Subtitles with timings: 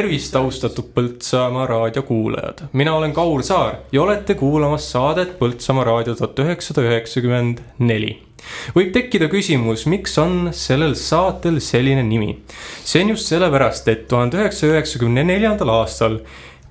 [0.00, 6.40] tervist, austatud Põltsamaa raadiokuulajad, mina olen Kaur Saar ja olete kuulamas saadet Põltsamaa raadio tuhat
[6.40, 8.14] üheksasada üheksakümmend neli.
[8.72, 12.38] Võib tekkida küsimus, miks on sellel saatel selline nimi.
[12.84, 16.20] see on just sellepärast, et tuhande üheksasaja üheksakümne neljandal aastal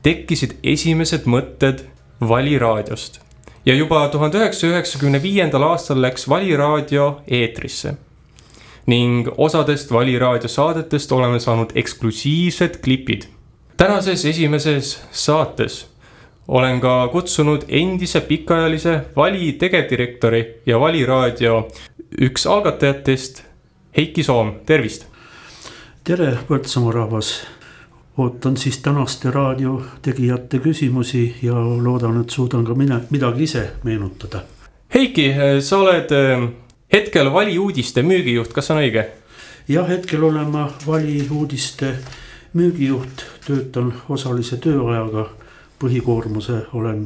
[0.01, 1.85] tekkisid esimesed mõtted
[2.19, 3.21] valiraadiost.
[3.65, 7.97] Ja juba tuhande üheksasaja üheksakümne viiendal aastal läks valiraadio eetrisse
[8.89, 13.29] ning osadest Valiraadio saadetest oleme saanud eksklusiivsed klipid.
[13.77, 15.85] tänases esimeses saates
[16.49, 21.67] olen ka kutsunud endise pikaajalise Vali tegevdirektori ja Valiraadio
[22.21, 23.43] üks algatajatest,
[23.97, 25.05] Heiki Soom, tervist.
[26.03, 27.47] tere, Põltsamaa rahvas.
[28.17, 34.41] ootan siis tänaste raadiotegijate küsimusi ja loodan, et suudan ka mina midagi ise meenutada.
[34.93, 36.11] Heiki, sa oled
[36.93, 39.05] hetkel Vali uudiste müügijuht, kas on õige?
[39.69, 41.93] jah, hetkel olen ma Vali uudiste
[42.57, 45.29] müügijuht, töötan osalise tööajaga.
[45.79, 47.05] põhikoormuse olen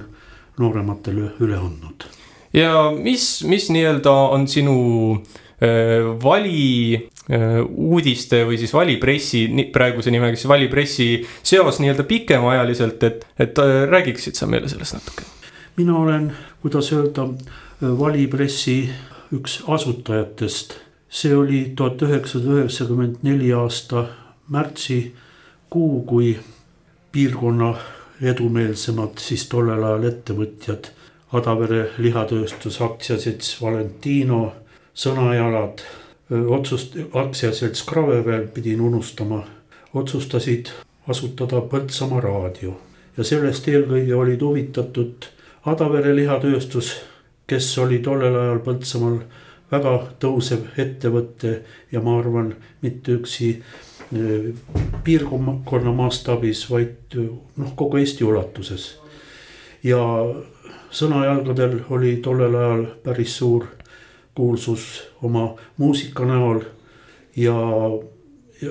[0.57, 2.05] noorematele üle andnud.
[2.53, 4.77] ja mis, mis nii-öelda on sinu
[5.13, 13.27] äh, vali äh, uudiste või siis valipressi, praeguse nimega siis valipressi seos nii-öelda pikemaajaliselt, et,
[13.39, 15.27] et äh, räägiksid sa meile sellest natuke?
[15.77, 17.27] mina olen, kuidas öelda,
[17.81, 18.89] valipressi
[19.33, 20.73] üks asutajatest.
[21.09, 24.05] see oli tuhat üheksasada üheksakümmend neli aasta
[24.49, 26.39] märtsikuu, kui
[27.11, 27.75] piirkonna
[28.21, 30.89] edumeelsemad siis tollel ajal ettevõtjad.
[31.33, 34.53] Adavere lihatööstus aktsiaselts Valentino,
[34.93, 35.81] Sõnajalad,
[36.29, 39.43] otsust-, aktsiaselts Kravevel pidin unustama,
[39.93, 40.69] otsustasid
[41.07, 42.73] asutada Põltsamaa raadio.
[43.17, 45.25] ja sellest eelkõige olid huvitatud
[45.65, 46.95] Adavere lihatööstus
[47.47, 49.17] kes oli tollel ajal Põltsamaal
[49.71, 51.53] väga tõusev ettevõte
[51.91, 54.49] ja ma arvan, mitte üksi eh,
[55.03, 58.99] piirkonna mastaabis, vaid noh, kogu Eesti ulatuses.
[59.83, 59.99] ja
[60.93, 63.65] sõnajalgadel oli tollel ajal päris suur
[64.35, 66.61] kuulsus oma muusika näol
[67.35, 67.55] ja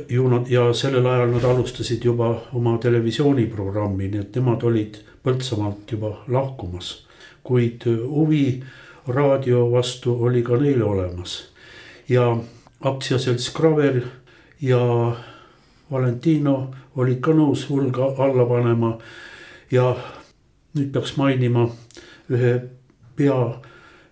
[0.09, 5.93] ju nad ja sellel ajal nad alustasid juba oma televisiooniprogrammi, nii et nemad olid Põltsamaalt
[5.93, 6.95] juba lahkumas
[7.43, 8.63] kuid huvi
[9.09, 11.53] raadio vastu oli ka neil olemas.
[12.09, 12.37] ja
[12.81, 14.01] aktsiaselts Graver
[14.61, 15.13] ja
[15.91, 18.99] Valentino olid ka nõus hulga alla panema.
[19.71, 19.97] ja
[20.75, 21.69] nüüd peaks mainima
[22.31, 22.61] ühe
[23.17, 23.61] pea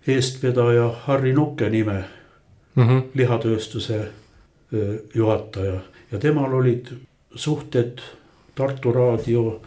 [0.07, 2.03] eestvedaja Harri Nukke nime
[2.75, 3.03] mm, -hmm.
[3.13, 4.07] lihatööstuse
[5.15, 5.79] juhataja
[6.11, 6.87] ja temal olid
[7.35, 8.01] suhted
[8.55, 9.61] Tartu raadio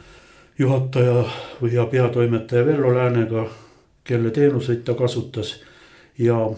[0.59, 1.25] juhataja
[1.63, 3.47] või ja peatoimetaja Vello Läänega,
[4.05, 5.61] kelle teenuseid ta kasutas.
[6.19, 6.51] ja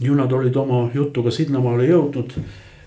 [0.00, 2.32] ju nad olid oma jutuga sinnamaale jõudnud,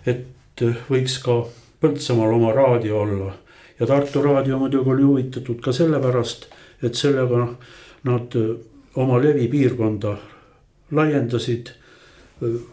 [0.05, 1.45] et võiks ka
[1.81, 3.33] Põltsamaal oma raadio olla.
[3.79, 6.45] ja Tartu raadio muidugi oli huvitatud ka sellepärast,
[6.83, 7.47] et sellega
[8.03, 8.37] nad
[8.95, 10.17] oma levipiirkonda
[10.91, 11.69] laiendasid.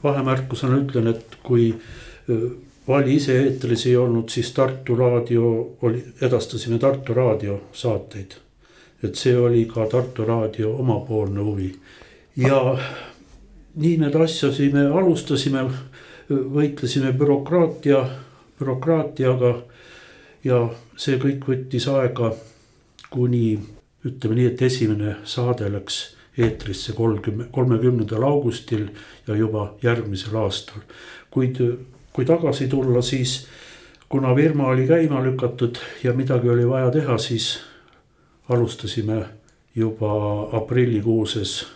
[0.05, 1.75] vahemärkusena ütlen, et kui
[2.88, 8.34] Vali ise eetris ei olnud, siis Tartu raadio oli, edastasime Tartu raadio saateid.
[9.03, 11.72] et see oli ka Tartu raadio omapoolne huvi
[12.37, 12.78] ja
[13.75, 15.65] nii need asjasi me alustasime,
[16.31, 18.04] võitlesime bürokraatia,
[18.59, 19.54] bürokraatiaga.
[20.44, 22.32] ja see kõik võttis aega
[23.10, 23.59] kuni
[24.04, 28.88] ütleme nii, et esimene saade läks eetrisse kolmkümmend, kolmekümnendal augustil
[29.26, 30.82] ja juba järgmisel aastal.
[31.31, 31.60] kuid
[32.12, 33.47] kui tagasi tulla, siis
[34.09, 37.61] kuna firma oli käima lükatud ja midagi oli vaja teha, siis
[38.49, 39.25] alustasime
[39.75, 40.12] juba
[40.53, 41.67] aprillikuuses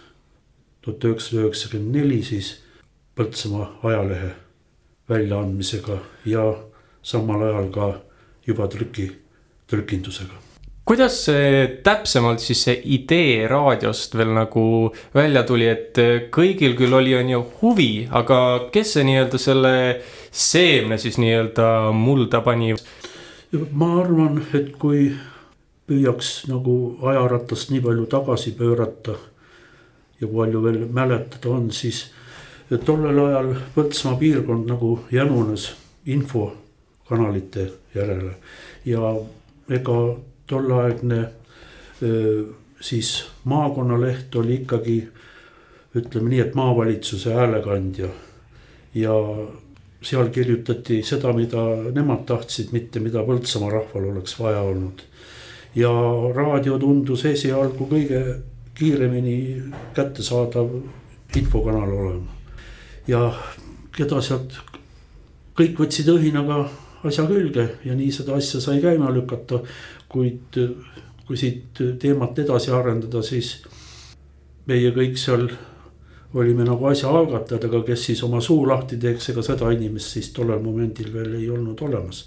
[0.80, 2.56] tuhat üheksasada üheksakümmend neli siis
[3.16, 4.34] Põltsamaa ajalehe
[5.08, 5.97] väljaandmisega
[6.28, 6.42] ja
[7.03, 7.86] samal ajal ka
[8.47, 9.08] juba trüki,
[9.66, 10.46] trükindusega
[10.86, 14.66] kuidas see täpsemalt siis see idee raadiost veel nagu
[15.15, 15.98] välja tuli, et
[16.34, 18.38] kõigil küll oli, on ju huvi, aga
[18.72, 19.72] kes see nii-öelda selle
[20.30, 22.74] seemne siis nii-öelda mulda pani?
[23.72, 25.09] ma arvan, et kui
[25.86, 29.15] püüaks nagu ajaratast nii palju tagasi pöörata
[30.21, 32.06] ja palju veel mäletada on, siis
[32.84, 35.68] tollel ajal Põltsamaa piirkond nagu jänunes
[36.06, 38.34] infokanalite järele
[38.84, 39.12] ja
[39.71, 39.98] ega
[40.47, 41.25] tolleaegne
[42.81, 45.09] siis maakonnaleht oli ikkagi
[45.97, 48.09] ütleme nii, et maavalitsuse häälekandja.
[48.95, 49.13] ja
[50.03, 51.63] seal kirjutati seda, mida
[51.95, 55.03] nemad tahtsid, mitte mida Põltsamaa rahval oleks vaja olnud.
[55.75, 55.91] ja
[56.34, 58.22] raadio tundus esialgu kõige
[58.75, 59.63] kiiremini
[59.95, 60.71] kättesaadav
[61.37, 62.33] infokanal olema.
[63.07, 63.33] ja
[63.97, 64.59] keda sealt
[65.57, 66.66] kõik võtsid õhinaga
[67.04, 69.60] asja külge ja nii seda asja sai käima lükata.
[70.16, 70.60] Kuid
[71.27, 73.57] kui siit teemat edasi arendada, siis
[74.71, 75.48] meie kõik seal
[76.36, 80.33] olime nagu asja algatajad, aga kes siis oma suu lahti teeks, ega seda inimest siis
[80.36, 82.27] tollel momendil veel ei olnud olemas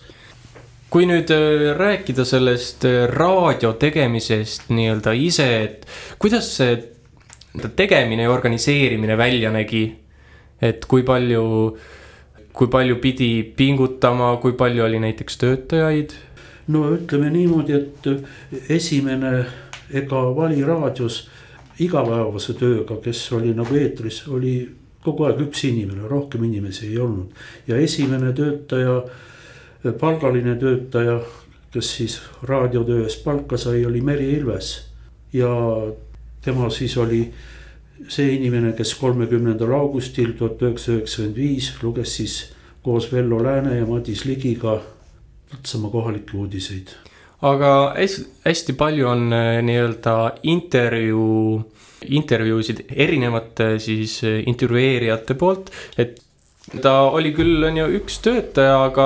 [0.90, 5.86] kui nüüd äh, rääkida sellest äh, raadio tegemisest nii-öelda ise, et
[6.22, 6.80] kuidas see
[7.78, 9.86] tegemine ja organiseerimine välja nägi?
[10.62, 11.44] et kui palju,
[12.52, 16.18] kui palju pidi pingutama, kui palju oli näiteks töötajaid?
[16.70, 19.46] No ütleme niimoodi, et esimene
[19.94, 21.24] ega Vali raadios
[21.80, 24.54] igapäevase tööga, kes oli nagu eetris, oli
[25.04, 27.32] kogu aeg üks inimene, rohkem inimesi ei olnud.
[27.68, 29.02] ja esimene töötaja,
[30.00, 31.20] palgaline töötaja,
[31.74, 34.92] kes siis raadiotöö eest palka sai, oli Meri Ilves.
[35.34, 35.50] ja
[36.42, 37.32] tema siis oli
[38.08, 42.38] see inimene, kes kolmekümnendal augustil tuhat üheksasada üheksakümmend viis luges siis
[42.84, 44.80] koos Vello Lääne ja Madis Ligiga
[45.50, 46.96] Põltsamaa kohalikke uudiseid
[47.48, 50.16] aga hästi, palju on äh, nii-öelda
[50.52, 51.60] intervjuu,
[52.10, 56.20] intervjuusid erinevate siis äh, intervjueerijate poolt, et
[56.84, 59.06] ta oli küll, on ju, üks töötaja, aga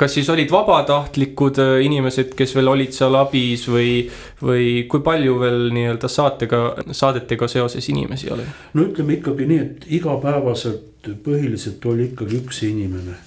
[0.00, 4.06] kas siis olid vabatahtlikud äh, inimesed, kes veel olid seal abis või,
[4.42, 6.62] või kui palju veel nii-öelda saatega,
[6.94, 8.46] saadetega seoses inimesi oli?
[8.78, 13.18] no ütleme ikkagi nii, et igapäevaselt põhiliselt oli ikkagi üks inimene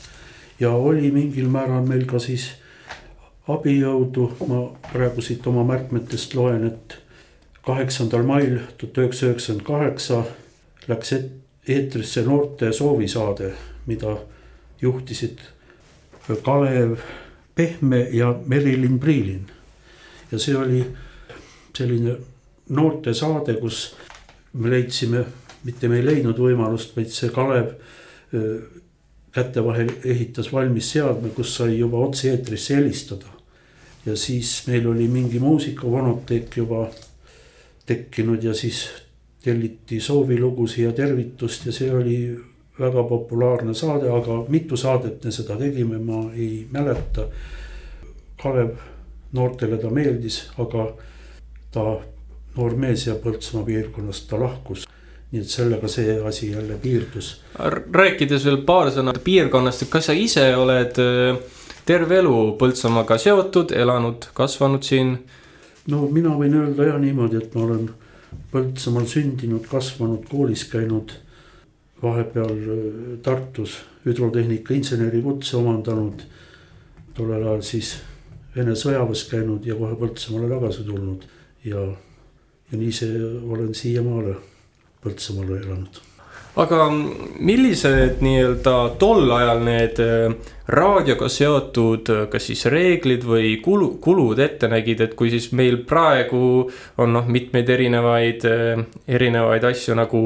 [0.60, 2.50] ja oli mingil määral meil ka siis
[3.50, 6.98] abijõudu, ma praegu siit oma märkmetest loen, et
[7.66, 10.24] kaheksandal mail tuhat üheksasada üheksakümmend kaheksa
[10.90, 11.14] läks
[11.70, 13.54] eetrisse noorte soovisaade,
[13.86, 14.18] mida
[14.82, 15.42] juhtisid
[16.44, 16.98] Kalev
[17.56, 19.48] Pehme ja Merilin Priilin.
[20.32, 20.84] ja see oli
[21.78, 22.16] selline
[22.70, 23.96] noortesaade, kus
[24.54, 25.24] me leidsime,
[25.64, 27.74] mitte me ei leidnud võimalust, vaid see Kalev
[29.40, 33.40] käte vahel ehitas valmis seadme, kus sai juba otse-eetrisse helistada
[34.06, 36.88] ja siis meil oli mingi muusikavonoteek juba
[37.86, 38.88] tekkinud ja siis
[39.44, 42.20] telliti soovilugusid ja tervitust ja see oli
[42.80, 47.28] väga populaarne saade, aga mitu saadet me seda tegime, ma ei mäleta.
[48.40, 48.78] Kalev,
[49.36, 50.86] noortele ta meeldis, aga
[51.72, 51.84] ta,
[52.56, 54.88] noor mees ja Põltsamaa piirkonnast ta lahkus
[55.31, 57.42] nii et sellega see asi jälle piirdus.
[57.92, 61.38] rääkides veel paar sõna piirkonnast, kas sa ise oled äh,
[61.86, 65.18] terve elu Põltsamaaga seotud, elanud, kasvanud siin?
[65.88, 67.90] no mina võin öelda jah niimoodi, et ma olen
[68.50, 71.14] Põltsamaal sündinud, kasvanud, koolis käinud.
[72.02, 72.84] vahepeal äh,
[73.22, 76.22] Tartus hüdrotehnika insenerikutse omandanud.
[77.14, 77.98] tollel ajal siis
[78.56, 81.26] Vene sõjaväes käinud ja kohe Põltsamaale tagasi tulnud
[81.66, 81.86] ja,
[82.72, 84.36] ja nii see olen siiamaale
[85.04, 86.06] Põltsamaal elanud
[86.60, 90.34] aga millised nii-öelda tol ajal need äh,
[90.75, 95.84] raadioga seotud äh, kas siis reeglid või kulu, kulud ette nägid, et kui siis meil
[95.90, 96.42] praegu
[97.00, 100.25] on noh, mitmeid erinevaid, äh, erinevaid asju nagu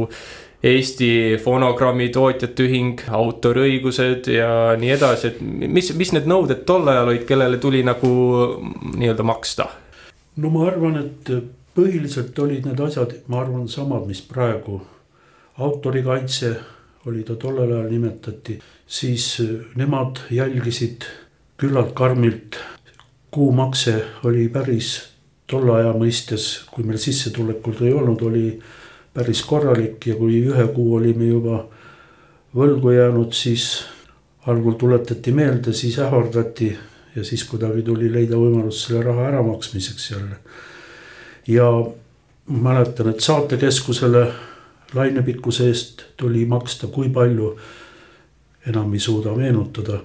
[0.63, 7.11] Eesti fonogrammi tootjate ühing, autoriõigused ja nii edasi, et mis, mis need nõuded tol ajal
[7.11, 8.13] olid, kellele tuli nagu
[8.93, 9.67] nii-öelda maksta?
[10.39, 11.33] no ma arvan, et
[11.75, 14.82] põhiliselt olid need asjad, ma arvan, samad, mis praegu
[15.58, 16.53] autorikaitse
[17.06, 21.08] oli ta tollel ajal nimetati, siis äh, nemad jälgisid
[21.58, 22.58] küllalt karmilt.
[23.34, 25.10] kuumakse oli päris
[25.48, 28.60] tolle aja mõistes, kui meil sissetulekut ei olnud, oli
[29.13, 31.63] päris korralik ja kui ühe kuu olime juba
[32.56, 33.86] võlgu jäänud, siis
[34.46, 36.70] algul tuletati meelde, siis ähvardati
[37.15, 40.38] ja siis kuidagi tuli leida võimalus selle raha äramaksmiseks jälle.
[41.47, 41.69] Ja
[42.47, 44.27] mäletan, et saatekeskusele
[44.93, 47.57] lainepikkuse eest tuli maksta, kui palju,
[48.67, 50.00] enam ei suuda meenutada.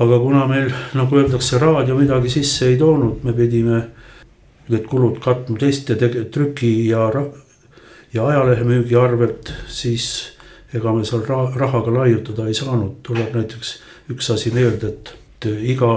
[0.00, 3.80] aga kuna meil, nagu öeldakse, raadio midagi sisse ei toonud, me pidime
[4.70, 5.96] need kulud katma teiste
[6.32, 7.10] trüki ja,
[8.14, 10.06] ja ajalehemüügi arvelt, siis
[10.74, 13.74] ega me seal rahaga laiutada ei saanud, tuleb näiteks
[14.14, 15.92] üks asi meelde, et iga,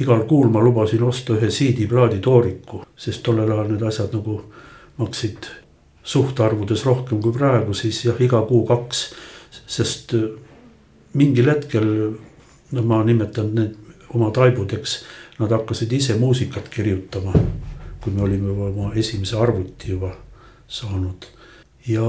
[0.00, 4.40] igal kuul ma lubasin osta ühe CD-plaadi tooriku, sest tollel ajal need asjad nagu
[4.98, 5.48] maksid
[6.06, 9.08] suhtarvudes rohkem kui praegu, siis jah, iga kuu kaks.
[9.66, 10.28] sest äh,
[11.14, 11.86] mingil hetkel,
[12.72, 13.76] no ma nimetan need
[14.14, 14.98] oma taibudeks,
[15.38, 17.32] nad hakkasid ise muusikat kirjutama.
[18.00, 20.12] kui me olime juba oma esimese arvuti juba
[20.68, 21.26] saanud.
[21.88, 22.06] ja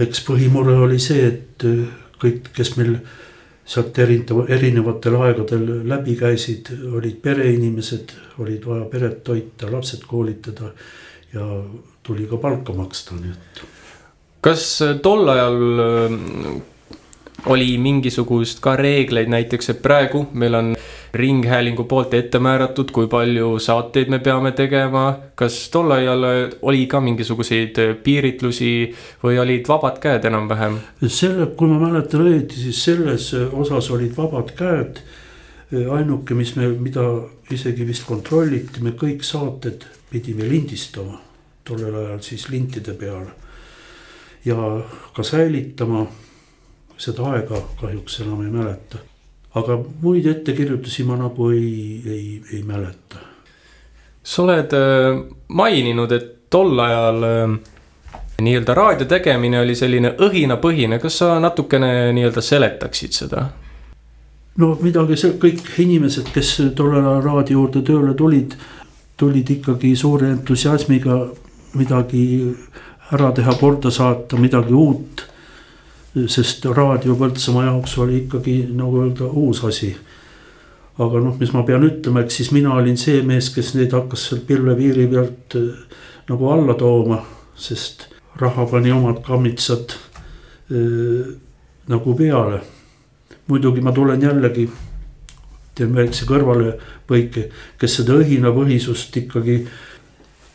[0.00, 1.86] eks põhimure oli see, et äh,
[2.20, 2.98] kõik, kes meil
[3.72, 8.12] sealt erineva, erinevatel aegadel läbi käisid, olid pereinimesed,
[8.42, 10.72] olid vaja peret toita, lapsed koolitada
[11.32, 11.46] ja
[12.02, 13.64] tuli ka palka maksta, nii et.
[14.44, 16.16] kas äh, tol ajal äh,
[17.52, 20.74] oli mingisugust ka reegleid, näiteks et praegu meil on
[21.14, 25.18] Ringhäälingu poolt ette määratud, kui palju saateid me peame tegema.
[25.34, 26.24] kas tol ajal
[26.62, 28.70] oli ka mingisuguseid piiritlusi
[29.24, 30.78] või olid vabad käed enam-vähem?
[31.06, 35.02] selle, kui ma mäletan õieti, siis selles osas olid vabad käed.
[35.72, 37.04] ainuke, mis me, mida
[37.50, 41.20] isegi vist kontrolliti, me kõik saated pidime lindistama
[41.64, 43.28] tollel ajal siis lintide peal.
[44.44, 44.56] ja
[45.12, 46.06] ka säilitama,
[46.96, 49.11] seda aega kahjuks enam ei mäleta
[49.54, 53.20] aga muid ettekirjutusi ma nagu ei, ei, ei mäleta.
[54.22, 55.18] sa oled äh,
[55.48, 57.56] maininud, et tol ajal äh,
[58.42, 63.48] nii-öelda raadio tegemine oli selline õhinapõhine, kas sa natukene nii-öelda seletaksid seda?
[64.56, 68.56] no midagi, see kõik inimesed, kes tollel ajal raadio juurde tööle tulid,
[69.20, 71.18] tulid ikkagi suure entusiasmiga
[71.78, 72.24] midagi
[73.12, 75.26] ära teha, korda saata, midagi uut
[76.12, 79.94] sest raadio Põltsamaa jaoks oli ikkagi nagu öelda uus asi.
[80.98, 84.26] aga noh, mis ma pean ütlema, et siis mina olin see mees, kes neid hakkas
[84.28, 85.70] seal pilvepiiri pealt äh,
[86.28, 87.22] nagu alla tooma,
[87.56, 91.32] sest raha pani omad kammitsad äh,
[91.88, 92.60] nagu peale.
[93.46, 94.68] muidugi ma tulen jällegi,
[95.74, 97.48] teen väikse kõrvalepõike,
[97.80, 99.62] kes seda õhinapõhisust ikkagi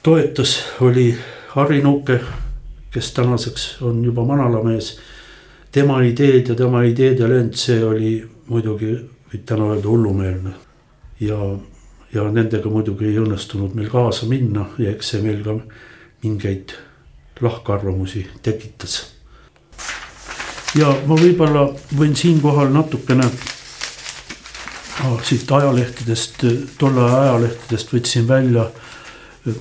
[0.06, 1.10] toetas, oli
[1.58, 2.22] Harri Nuke,
[2.94, 4.96] kes tänaseks on juba manalamees
[5.72, 8.12] tema ideed ja tema ideede lend, see oli
[8.48, 8.94] muidugi,
[9.32, 10.54] võib täna öelda hullumeelne.
[11.20, 11.38] ja,
[12.14, 15.58] ja nendega muidugi ei õnnestunud meil kaasa minna ja eks see meil ka
[16.24, 16.74] mingeid
[17.42, 19.14] lahkarvamusi tekitas.
[20.76, 23.26] ja ma võib-olla võin siinkohal natukene
[25.04, 26.46] ah, siit ajalehtedest,
[26.80, 28.70] tolle aja ajalehtedest võtsin välja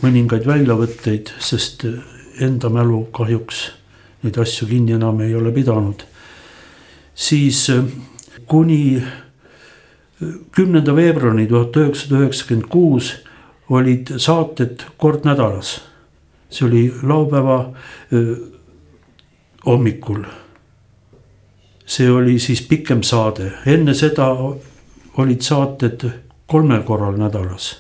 [0.03, 1.85] mõningaid väljavõtteid, sest
[2.43, 3.67] enda mälu kahjuks
[4.23, 6.03] neid asju kinni enam ei ole pidanud.
[7.15, 7.85] siis äh,
[8.47, 9.07] kuni äh,
[10.51, 13.15] kümnenda veebruarini tuhat üheksasada üheksakümmend kuus
[13.69, 15.81] olid saated kord nädalas.
[16.51, 17.73] see oli laupäeva
[18.13, 18.37] äh,
[19.67, 20.25] hommikul.
[21.87, 24.31] see oli siis pikem saade, enne seda
[25.17, 26.11] olid saated
[26.47, 27.77] kolmel korral nädalas.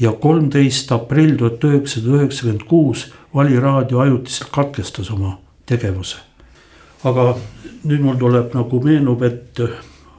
[0.00, 6.16] ja kolmteist aprill tuhat üheksasada üheksakümmend kuus Vali raadio ajutiselt katkestas oma tegevuse.
[7.04, 7.36] aga
[7.84, 9.58] nüüd mul tuleb nagu meenub, et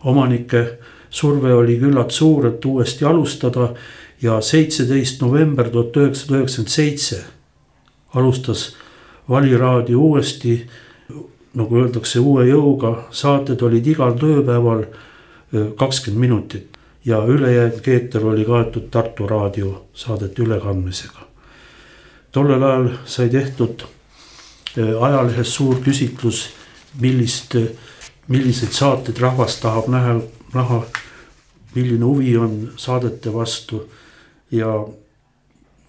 [0.03, 0.63] omanike
[1.09, 3.69] surve oli küllalt suur, et uuesti alustada
[4.21, 7.23] ja seitseteist november tuhat üheksasada üheksakümmend seitse
[8.13, 8.75] alustas
[9.29, 10.57] Vali raadio uuesti
[11.53, 14.87] nagu öeldakse, uue jõuga, saated olid igal tööpäeval
[15.79, 21.32] kakskümmend minutit ja ülejäänud keeter oli kaetud Tartu raadio saadete ülekandmisega
[22.33, 23.85] tollel ajal sai tehtud
[24.77, 26.47] äh, ajalehes suur küsitlus,
[27.01, 27.69] millist, äh,
[28.27, 30.19] milliseid saateid rahvas tahab näha,
[30.53, 30.83] näha.
[31.75, 33.89] milline huvi on saadete vastu
[34.51, 34.85] ja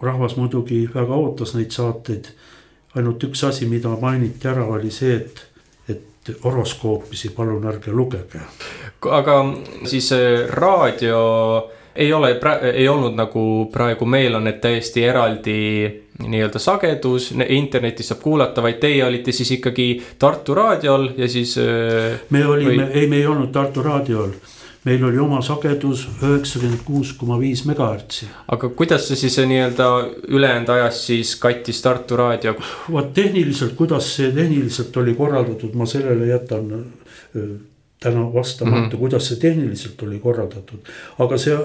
[0.01, 2.25] rahvas muidugi väga ootas neid saateid.
[2.95, 5.41] ainult üks asi, mida mainiti ära, oli see, et,
[5.89, 8.41] et horoskoopisi palun ärge lugege.
[9.11, 9.41] aga
[9.85, 12.41] siis äh, raadio ei ole,
[12.73, 18.79] ei olnud nagu praegu meil on need täiesti eraldi nii-öelda sagedus, internetis saab kuulata, vaid
[18.83, 21.57] teie olite siis ikkagi Tartu raadiol ja siis.
[21.59, 24.37] Äh, me olime või..., ei, me ei olnud Tartu raadiol
[24.85, 28.29] meil oli oma sagedus üheksakümmend kuus koma viis megahertsi.
[28.53, 29.87] aga kuidas see siis nii-öelda
[30.29, 32.55] ülejäänud ajas siis kattis Tartu raadio?
[32.93, 37.49] vot tehniliselt, kuidas see tehniliselt oli korraldatud, ma sellele jätan äh,
[38.05, 38.99] täna vastamata mm, -hmm.
[39.03, 40.91] kuidas see tehniliselt oli korraldatud.
[41.19, 41.59] aga see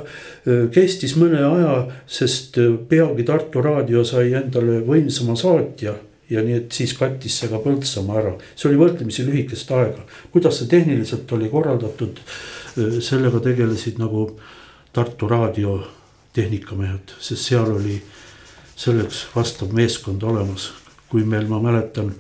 [0.72, 1.74] kestis mõne aja,
[2.08, 2.58] sest
[2.90, 5.96] peagi Tartu Raadio sai endale võimsama saatja
[6.30, 10.06] ja nii, et siis kattis see ka Põltsamaa ära, see oli võrdlemisi lühikest aega.
[10.32, 12.20] kuidas see tehniliselt oli korraldatud,
[13.02, 14.30] sellega tegelesid nagu
[14.94, 15.80] Tartu Raadio
[16.34, 17.98] tehnikamehed, sest seal oli
[18.80, 20.72] selleks vastav meeskond olemas.
[21.10, 22.12] kui meil, ma mäletan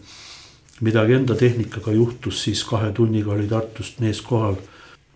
[0.82, 4.60] midagi enda tehnikaga juhtus, siis kahe tunniga oli Tartust mees kohal,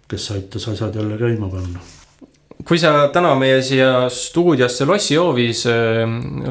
[0.08, 1.84] kes aitas asjad jälle käima panna
[2.64, 5.64] kui sa täna meie siia stuudiosse lossihoovis,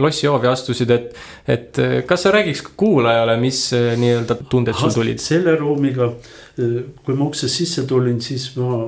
[0.02, 1.14] lossihoovi astusid, et,
[1.49, 5.23] et kas sa räägiks kuulajale, mis nii-öelda tunded sul tulid?
[5.23, 6.11] selle ruumiga,
[6.57, 8.83] kui ma uksest sisse tulin, siis ma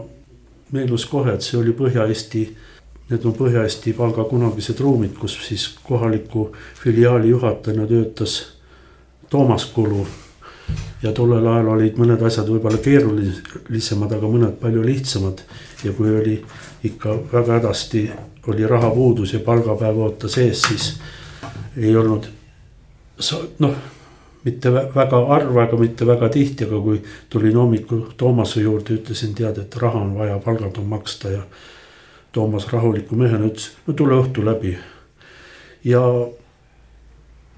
[0.75, 2.45] meenus kohe, et see oli Põhja-Eesti.
[3.11, 6.49] Need on Põhja-Eesti panga kunagised ruumid, kus siis kohaliku
[6.81, 8.39] filiaali juhatajana töötas
[9.35, 10.07] Toomas Kulu.
[11.03, 15.41] ja tollel ajal olid mõned asjad võib-olla keerulisemad, aga mõned palju lihtsamad.
[15.85, 16.37] ja kui oli
[16.87, 18.11] ikka väga hädasti,
[18.47, 21.01] oli rahapuudus ja palgapäev ootas ees, siis
[21.77, 22.29] ei olnud
[23.59, 23.75] noh,
[24.45, 29.59] mitte väga harva, aga mitte väga tihti, aga kui tulin hommikul Toomase juurde, ütlesin, tead,
[29.59, 31.43] et raha on vaja, palgad on maksta ja.
[32.33, 34.79] Toomas rahuliku mehena ütles, no tule õhtu läbi.
[35.85, 36.07] ja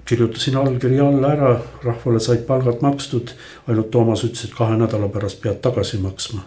[0.07, 1.51] kirjutasin allkirja alla ära,
[1.83, 3.33] rahvale said palgad makstud.
[3.67, 6.41] ainult Toomas ütles, et kahe nädala pärast pead tagasi maksma.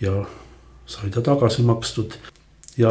[0.00, 0.24] ja
[0.86, 2.16] sai ta tagasi makstud
[2.76, 2.90] ja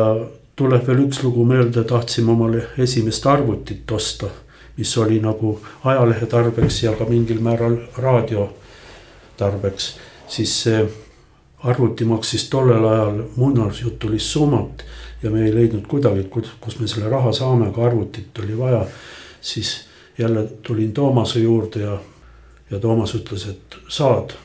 [0.56, 4.30] tuleb veel üks lugu meelde, tahtsime omale esimest arvutit osta
[4.78, 8.50] mis oli nagu ajalehe tarbeks ja ka mingil määral raadio
[9.38, 9.96] tarbeks,
[10.28, 10.84] siis see
[11.64, 14.84] arvuti maksis tollel ajal muinasjutulist summat
[15.24, 16.26] ja me ei leidnud kuidagi,
[16.60, 18.86] kus me selle raha saame, aga arvutit oli vaja.
[19.42, 19.86] siis
[20.18, 21.98] jälle tulin Toomase juurde ja,
[22.72, 24.36] ja Toomas ütles, et saad,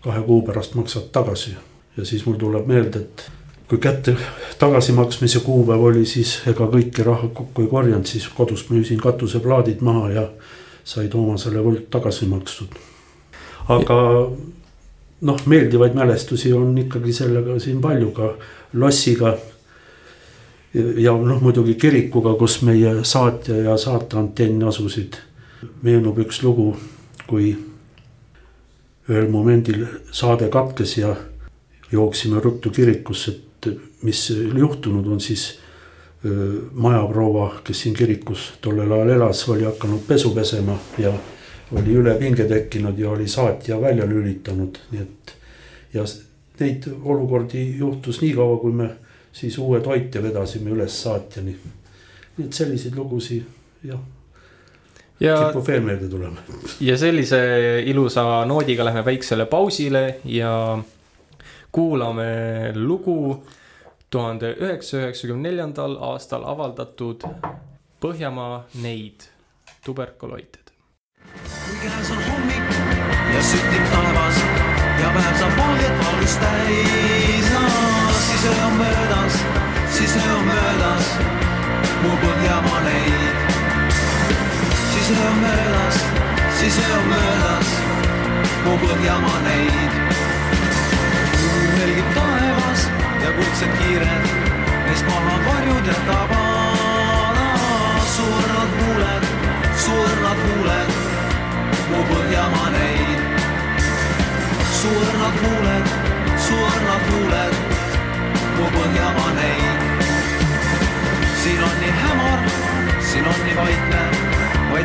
[0.00, 1.56] kahe kuu pärast maksad tagasi.
[1.96, 3.30] ja siis mul tuleb meelde, et
[3.68, 4.16] kui kätte
[4.58, 10.10] tagasimaksmise kuupäev oli, siis ega kõiki raha kokku ei korjanud, siis kodus müüsin katuseplaadid maha
[10.10, 10.24] ja
[10.84, 12.78] sai Toomasele võlg tagasi makstud.
[13.68, 13.98] aga
[15.20, 18.32] noh, meeldivaid mälestusi on ikkagi sellega siin palju ka
[18.72, 19.36] lossiga.
[20.74, 25.18] Ja noh, muidugi kirikuga, kus meie saatja ja saateantenn asusid.
[25.82, 26.76] meenub üks lugu,
[27.28, 27.50] kui
[29.10, 31.14] ühel momendil saade katkes ja
[31.92, 33.34] jooksime ruttu kirikusse
[34.02, 35.58] mis juhtunud on siis
[36.72, 41.12] majaproua, kes siin kirikus tollel ajal elas, oli hakanud pesu pesema ja
[41.72, 45.34] oli ülepinge tekkinud ja oli saatja välja lülitanud, nii et.
[45.94, 46.04] ja
[46.60, 48.90] neid olukordi juhtus nii kaua, kui me
[49.32, 51.56] siis uue toitja vedasime üles saatjani.
[52.36, 53.44] nii et selliseid lugusid
[53.84, 54.00] jah
[55.20, 56.42] ja, kipub veel meelde tulema.
[56.80, 57.40] ja sellise
[57.86, 60.78] ilusa noodiga lähme väiksele pausile ja
[61.72, 63.44] kuulame lugu
[64.10, 67.26] tuhande üheksasaja üheksakümne neljandal aastal avaldatud
[68.00, 69.26] Põhjamaa neid
[69.84, 70.72] tuberkuloited.
[71.20, 72.72] kui käes on hommik
[73.34, 74.59] ja süttib taevas
[75.00, 77.62] ja päev saab valget valgust täis no,,
[78.26, 79.38] siis öö on möödas,
[79.96, 81.06] siis öö on möödas,
[82.02, 83.34] mu Põhjamaa neid.
[84.92, 86.04] siis öö on möödas,
[86.60, 87.74] siis öö on möödas,
[88.64, 90.09] mu Põhjamaa neid.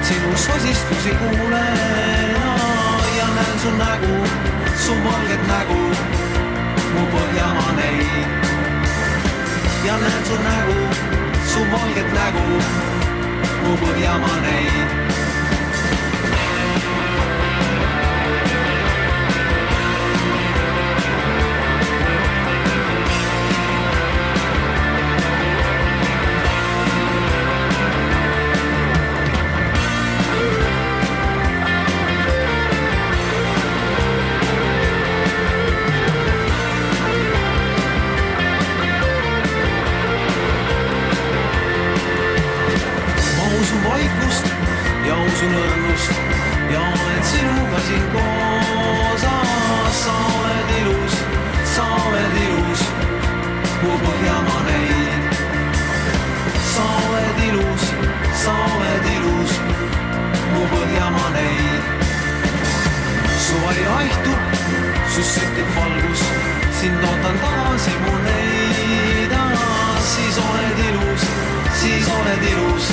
[0.08, 2.36] Sinu sosistusi kuulen
[3.18, 4.16] ja näen su nägu,
[4.86, 5.82] su valget nägu
[6.94, 8.28] mu Põhjamaa neid.
[9.86, 10.80] ja näen su nägu,
[11.54, 12.46] su valget nägu,
[13.64, 15.05] mu Põhjamaa neid
[72.36, 72.88] oled ilus,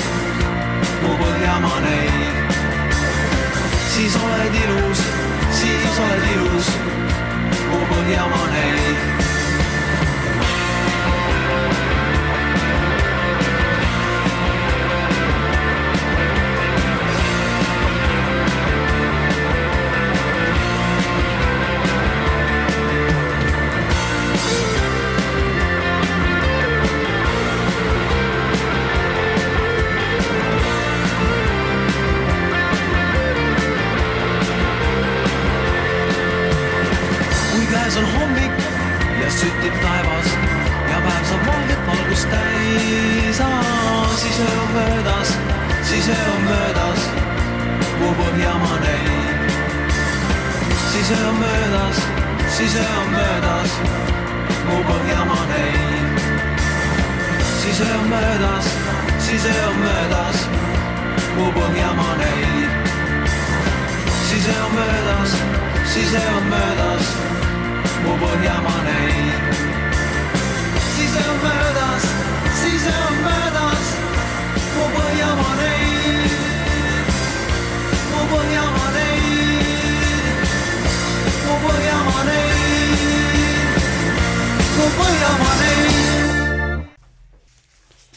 [1.03, 2.53] mu põhjamaa neid.
[3.91, 5.01] siis oled ilus,
[5.51, 6.69] siis oled ilus,
[7.71, 9.32] mu põhjamaa neid
[44.33, 45.37] siis on möödas,
[45.83, 46.99] siis on möödas,
[47.99, 49.51] kuhu põhja ma näin.
[50.91, 51.97] siis on möödas,
[52.57, 53.71] siis on möödas,
[54.69, 56.17] kuhu põhja ma näin.
[57.61, 58.65] siis on möödas,
[59.19, 60.49] siis on möödas,
[61.35, 62.69] kuhu põhja ma näin.
[64.29, 65.37] siis on möödas,
[65.93, 67.05] siis on möödas,
[68.03, 69.72] kuhu põhja ma näin.
[81.63, 83.83] Põhjamaa neid,
[84.77, 85.83] mu Põhjamaa neid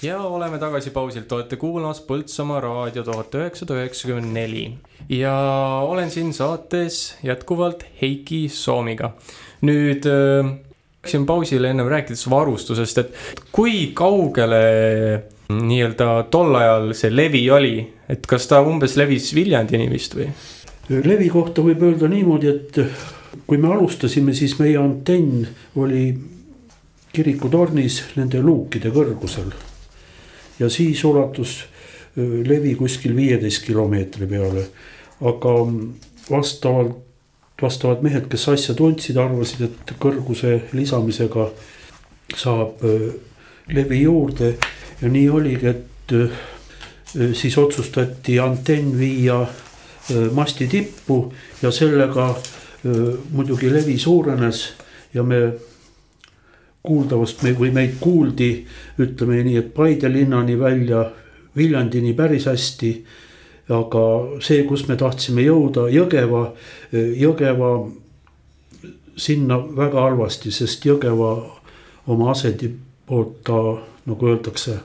[0.03, 4.67] ja oleme tagasi pausilt, olete kuulamas Põltsamaa raadio tuhat üheksasada üheksakümmend neli.
[5.09, 5.35] Ja
[5.87, 9.15] olen siin saates jätkuvalt Heiki Soomiga.
[9.63, 14.61] nüüd läksin äh, pausile ennem rääkides varustusest, et kui kaugele
[15.49, 17.79] nii-öelda tol ajal see levi oli,
[18.09, 20.29] et kas ta umbes levis Viljandini vist või?
[20.91, 22.79] levi kohta võib öelda niimoodi, et
[23.47, 25.47] kui me alustasime, siis meie antenn
[25.77, 26.09] oli
[27.13, 29.53] kirikutornis nende luukide kõrgusel
[30.59, 31.65] ja siis ulatus
[32.17, 34.67] levi kuskil viieteist kilomeetri peale.
[35.21, 35.53] aga
[36.31, 36.97] vastavalt,
[37.63, 41.47] vastavad mehed, kes asja tundsid, arvasid, et kõrguse lisamisega
[42.37, 42.83] saab
[43.73, 44.57] levi juurde
[45.01, 49.41] ja nii oligi, et siis otsustati antenn viia
[50.37, 52.35] masti tippu ja sellega
[53.33, 54.63] muidugi levi suurenes
[55.15, 55.41] ja me
[56.87, 58.51] kuuldavast me, või meid kuuldi,
[59.03, 61.05] ütleme nii, et Paide linnani välja
[61.57, 62.93] Viljandini päris hästi.
[63.69, 64.01] aga
[64.47, 66.53] see, kus me tahtsime jõuda, Jõgeva,
[66.93, 67.71] Jõgeva
[69.19, 71.33] sinna väga halvasti, sest Jõgeva
[72.07, 72.71] oma asendi
[73.07, 73.59] poolt ta
[74.07, 74.77] nagu öeldakse,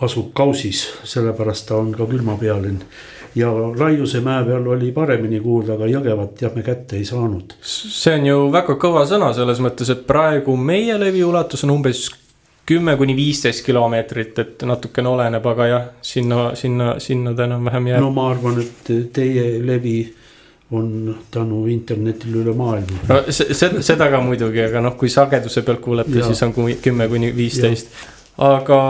[0.00, 2.80] asub kausis, sellepärast ta on ka külmapealinn
[3.34, 7.54] ja Laiuse mäe peal oli paremini kuulda, aga Jõgevat jah, me kätte ei saanud.
[7.62, 12.08] see on ju väga kõva sõna selles mõttes, et praegu meie leviulatus on umbes
[12.70, 18.04] kümme kuni viisteist kilomeetrit, et natukene oleneb, aga jah, sinna, sinna, sinna ta enam-vähem jääb.
[18.04, 19.98] no ma arvan, et teie levi
[20.70, 23.00] on tänu internetile üle maailma.
[23.08, 27.32] no seda, seda ka muidugi, aga noh, kui sageduse pealt kuulete, siis on kümme kuni
[27.36, 27.90] viisteist.
[28.38, 28.80] aga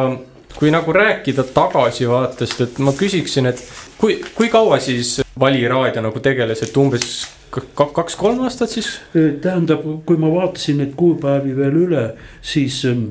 [0.58, 3.62] kui nagu rääkida tagasivaatest, et ma küsiksin, et
[3.98, 7.04] kui, kui kaua siis Vali raadio nagu tegeles, et umbes
[7.50, 8.90] kaks-kolm aastat siis?
[9.12, 12.02] tähendab, kui ma vaatasin neid kuupäevi veel üle,
[12.42, 13.06] siis ähm,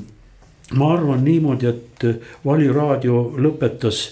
[0.77, 2.05] ma arvan niimoodi, et
[2.45, 4.03] Vali raadio lõpetas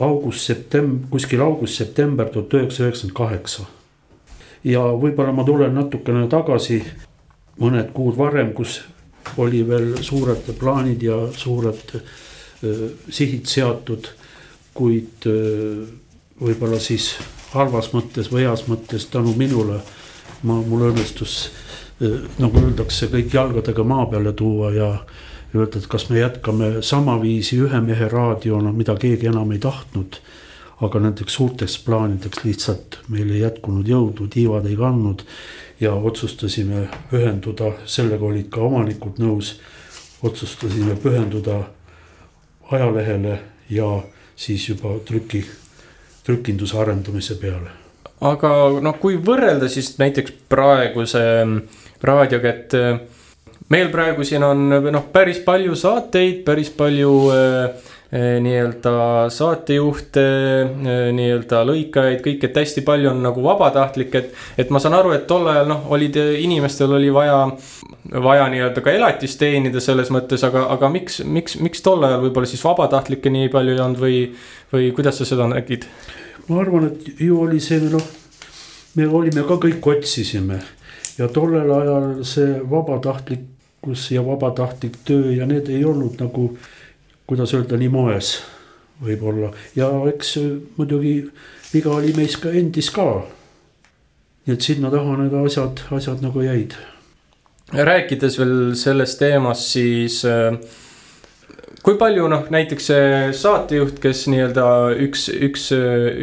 [0.00, 3.68] august-september, kuskil august-september tuhat üheksasada üheksakümmend kaheksa.
[4.64, 6.82] ja võib-olla ma tulen natukene tagasi
[7.60, 8.82] mõned kuud varem, kus
[9.36, 12.29] oli veel suured plaanid ja suured Äh,
[13.10, 14.10] sihid seatud,
[14.74, 15.88] kuid äh,
[16.40, 17.14] võib-olla siis
[17.54, 19.80] halvas mõttes või heas mõttes tänu minule
[20.42, 21.48] ma, mul õnnestus
[22.00, 24.90] äh, nagu öeldakse, kõik jalgadega maa peale tuua ja
[25.54, 30.20] öelda, et kas me jätkame samaviisi ühe mehe raadiona, mida keegi enam ei tahtnud.
[30.80, 35.26] aga nendeks suurteks plaanideks lihtsalt meil ei jätkunud jõudu, tiivad ei kandnud
[35.80, 39.58] ja otsustasime pühenduda, sellega olid ka omanikud nõus.
[40.22, 41.64] otsustasime pühenduda
[42.70, 43.38] ajalehele
[43.70, 43.90] ja
[44.36, 45.44] siis juba trüki,
[46.24, 47.70] trükinduse arendamise peale.
[48.20, 48.50] aga
[48.84, 51.22] noh, kui võrrelda siis näiteks praeguse
[52.02, 52.98] raadioga, et eh,
[53.72, 58.92] meil praegu siin on noh, päris palju saateid, päris palju äh, nii-öelda
[59.30, 60.22] saatejuhte,
[60.62, 64.32] eh, nii-öelda lõikajaid, kõik, et hästi palju on nagu vabatahtlik, et.
[64.58, 67.44] et ma saan aru, et tol ajal noh, olid inimestel oli vaja,
[68.10, 72.50] vaja nii-öelda ka elatist teenida selles mõttes, aga, aga miks, miks, miks tol ajal võib-olla
[72.50, 74.18] siis vabatahtlikke nii palju ei olnud või,
[74.74, 75.86] või kuidas sa seda nägid?
[76.50, 78.02] ma arvan, et ju oli see noh,
[78.98, 80.58] me olime ka kõik otsisime
[81.18, 86.50] ja tollel ajal see vabatahtlikkus ja vabatahtlik töö ja need ei olnud nagu
[87.30, 88.34] kuidas öelda, nii moes
[89.00, 90.34] võib-olla ja eks
[90.76, 91.14] muidugi
[91.70, 93.06] viga oli meis ka endis ka.
[94.46, 96.74] nii et sinna taha need asjad, asjad nagu jäid.
[97.72, 100.58] rääkides veel sellest teemast, siis äh,
[101.84, 102.88] kui palju noh, näiteks
[103.40, 104.64] saatejuht, kes nii-öelda
[105.06, 105.70] üks, üks,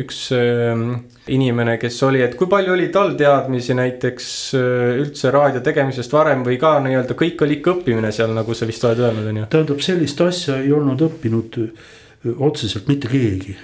[0.03, 0.89] üks ähm,
[1.33, 6.43] inimene, kes oli, et kui palju oli tal teadmisi näiteks äh, üldse raadio tegemisest varem
[6.45, 9.47] või ka nii-öelda kõik oli ikka õppimine seal, nagu sa vist oled öelnud, on ju?
[9.53, 11.89] tähendab, sellist asja ei olnud õppinud äh,
[12.37, 13.57] otseselt mitte keegi.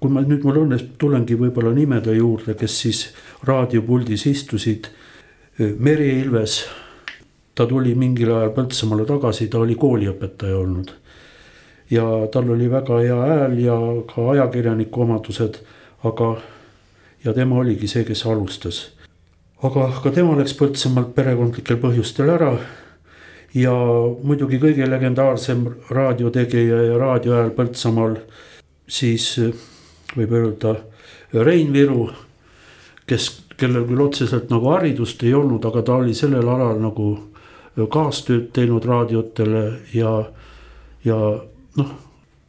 [0.00, 2.98] kui ma nüüd mul õnnestub, tulengi võib-olla nimede juurde, kes siis
[3.48, 4.90] raadiopuldis istusid.
[5.56, 6.60] Äh, Meri Ilves
[7.56, 10.92] ta tuli mingil ajal Põltsamaale tagasi, ta oli kooliõpetaja olnud
[11.90, 13.76] ja tal oli väga hea hääl ja
[14.14, 15.60] ka ajakirjaniku omadused,
[16.04, 16.36] aga,
[17.24, 18.92] ja tema oligi see, kes alustas.
[19.62, 22.56] aga ka tema läks Põltsamaalt perekondlikel põhjustel ära.
[23.54, 23.72] ja
[24.22, 28.16] muidugi kõige legendaarsem raadiotegija ja raadiohääl Põltsamaal,
[28.88, 29.38] siis
[30.16, 30.76] võib öelda
[31.32, 32.10] Rein Viru,
[33.06, 37.08] kes, kellel küll otseselt nagu haridust ei olnud, aga ta oli sellel alal nagu
[37.76, 40.12] kaastööd teinud raadiotele ja,
[41.04, 41.18] ja
[41.76, 41.92] noh,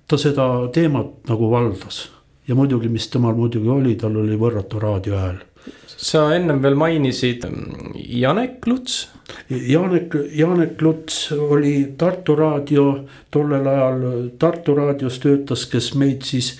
[0.07, 2.09] ta seda teemat nagu valdas.
[2.47, 5.37] ja muidugi, mis temal muidugi oli, tal oli võrratu raadiohääl.
[5.85, 9.09] sa ennem veel mainisid mm, Janek Luts.
[9.49, 12.85] Janek, Janek Luts oli Tartu raadio,
[13.31, 16.53] tollel ajal Tartu raadios töötas, kes meid siis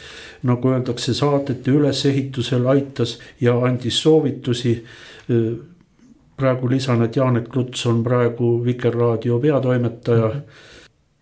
[0.43, 4.75] nagu öeldakse, saadete ülesehitusel aitas ja andis soovitusi
[6.37, 10.33] praegu lisan, et Janek Luts on praegu Vikerraadio peatoimetaja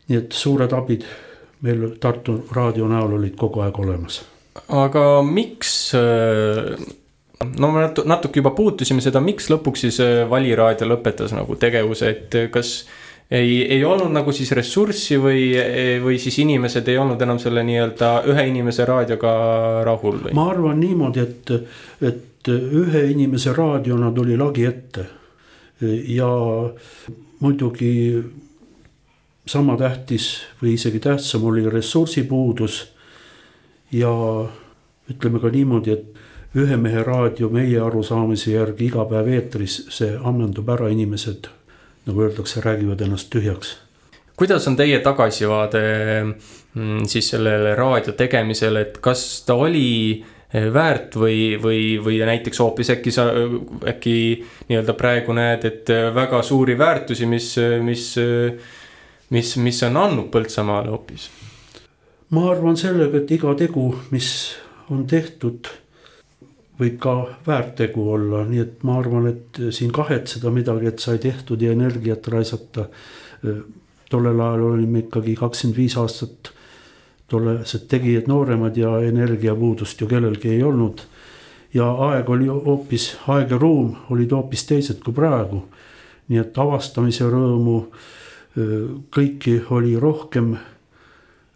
[0.09, 1.05] nii et suured abid
[1.65, 4.21] meil Tartu raadio näol olid kogu aeg olemas.
[4.69, 5.71] aga miks,
[7.59, 9.99] no me natuke juba puutusime seda, miks lõpuks siis
[10.29, 12.77] Valiraadio lõpetas nagu tegevuse, et kas
[13.31, 15.49] ei, ei olnud nagu siis ressurssi või,
[16.03, 19.35] või siis inimesed ei olnud enam selle nii-öelda ühe inimese raadioga
[19.87, 20.35] rahul või?
[20.37, 21.53] ma arvan niimoodi, et,
[22.05, 25.05] et ühe inimese raadiona tuli lagi ette.
[26.07, 26.29] ja
[27.39, 27.91] muidugi
[29.45, 32.91] sama tähtis või isegi tähtsam oli ressursipuudus.
[33.91, 34.09] ja
[35.11, 40.69] ütleme ka niimoodi, et ühe mehe raadio meie arusaamise järgi iga päev eetris, see ammendub
[40.69, 41.47] ära, inimesed
[42.05, 43.77] nagu öeldakse, räägivad ennast tühjaks.
[44.35, 45.81] kuidas on teie tagasivaade
[46.23, 52.59] mm, siis sellele raadio tegemisele, et kas ta oli Eh, väärt või, või, või näiteks
[52.61, 53.25] hoopis äkki sa,
[53.89, 54.15] äkki
[54.69, 57.49] nii-öelda praegu näed, et eh, väga suuri väärtusi, mis,
[57.83, 58.05] mis,
[59.35, 61.29] mis, mis on andnud Põltsamaale hoopis?
[62.35, 64.29] ma arvan sellega, et iga tegu, mis
[64.91, 65.69] on tehtud,
[66.79, 67.13] võib ka
[67.45, 72.27] väärtegu olla, nii et ma arvan, et siin kahetseda midagi, et sai tehtud ja energiat
[72.33, 72.89] raisata.
[74.09, 76.51] Tollel ajal olime ikkagi kakskümmend viis aastat
[77.31, 81.01] tollased tegijad nooremad ja energiapuudust ju kellelgi ei olnud.
[81.73, 85.63] ja aeg oli hoopis, aeg ja ruum olid hoopis teised kui praegu.
[86.27, 87.79] nii et avastamise rõõmu,
[88.55, 90.55] kõiki oli rohkem,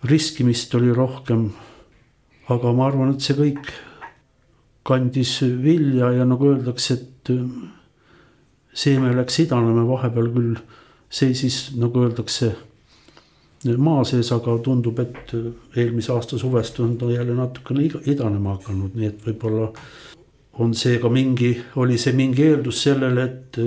[0.03, 1.49] riskimist oli rohkem.
[2.49, 3.67] aga ma arvan, et see kõik
[4.83, 7.29] kandis vilja ja nagu öeldakse, et
[8.73, 10.55] seeme läks idanema vahepeal küll
[11.09, 12.55] seisis, nagu öeldakse
[13.77, 15.33] maa sees, aga tundub, et
[15.75, 19.69] eelmise aasta suvest on ta jälle natukene idanema hakanud, nii et võib-olla
[20.59, 23.59] on see ka mingi, oli see mingi eeldus sellele, et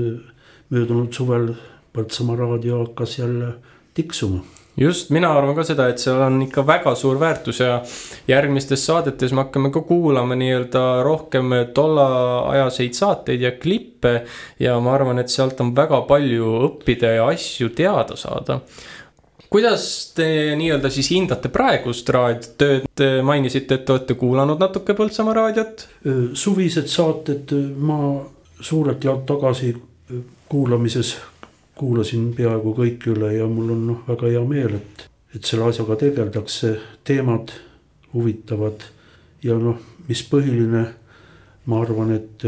[0.73, 1.53] möödunud suvel
[1.93, 3.55] Põltsamaa raadio hakkas jälle
[3.95, 4.41] tiksuma
[4.77, 7.83] just, mina arvan ka seda, et seal on ikka väga suur väärtus ja
[8.29, 14.25] järgmistes saadetes me hakkame ka kuulama nii-öelda rohkem tollaajaseid saateid ja klippe.
[14.61, 18.61] ja ma arvan, et sealt on väga palju õppida ja asju teada saada
[19.53, 19.85] kuidas
[20.17, 20.27] te
[20.57, 25.85] nii-öelda siis hindate praegust raadiotööd, te mainisite, et te olete kuulanud natuke Põltsamaa raadiot.
[26.33, 27.99] suvised saated ma
[28.61, 29.75] suurelt jaolt tagasi
[30.49, 31.13] kuulamises
[31.83, 35.97] kuulasin peaaegu kõik üle ja mul on noh, väga hea meel, et, et selle asjaga
[35.99, 37.51] tegeldakse, teemad
[38.13, 38.85] huvitavad
[39.43, 40.85] ja noh, mis põhiline,
[41.67, 42.47] ma arvan, et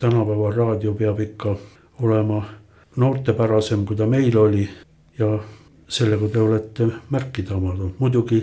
[0.00, 1.54] tänapäeval raadio peab ikka
[2.00, 2.40] olema
[3.00, 4.64] noortepärasem, kui ta meil oli
[5.18, 5.34] ja
[5.90, 8.40] sellega te olete märkida omanud, muidugi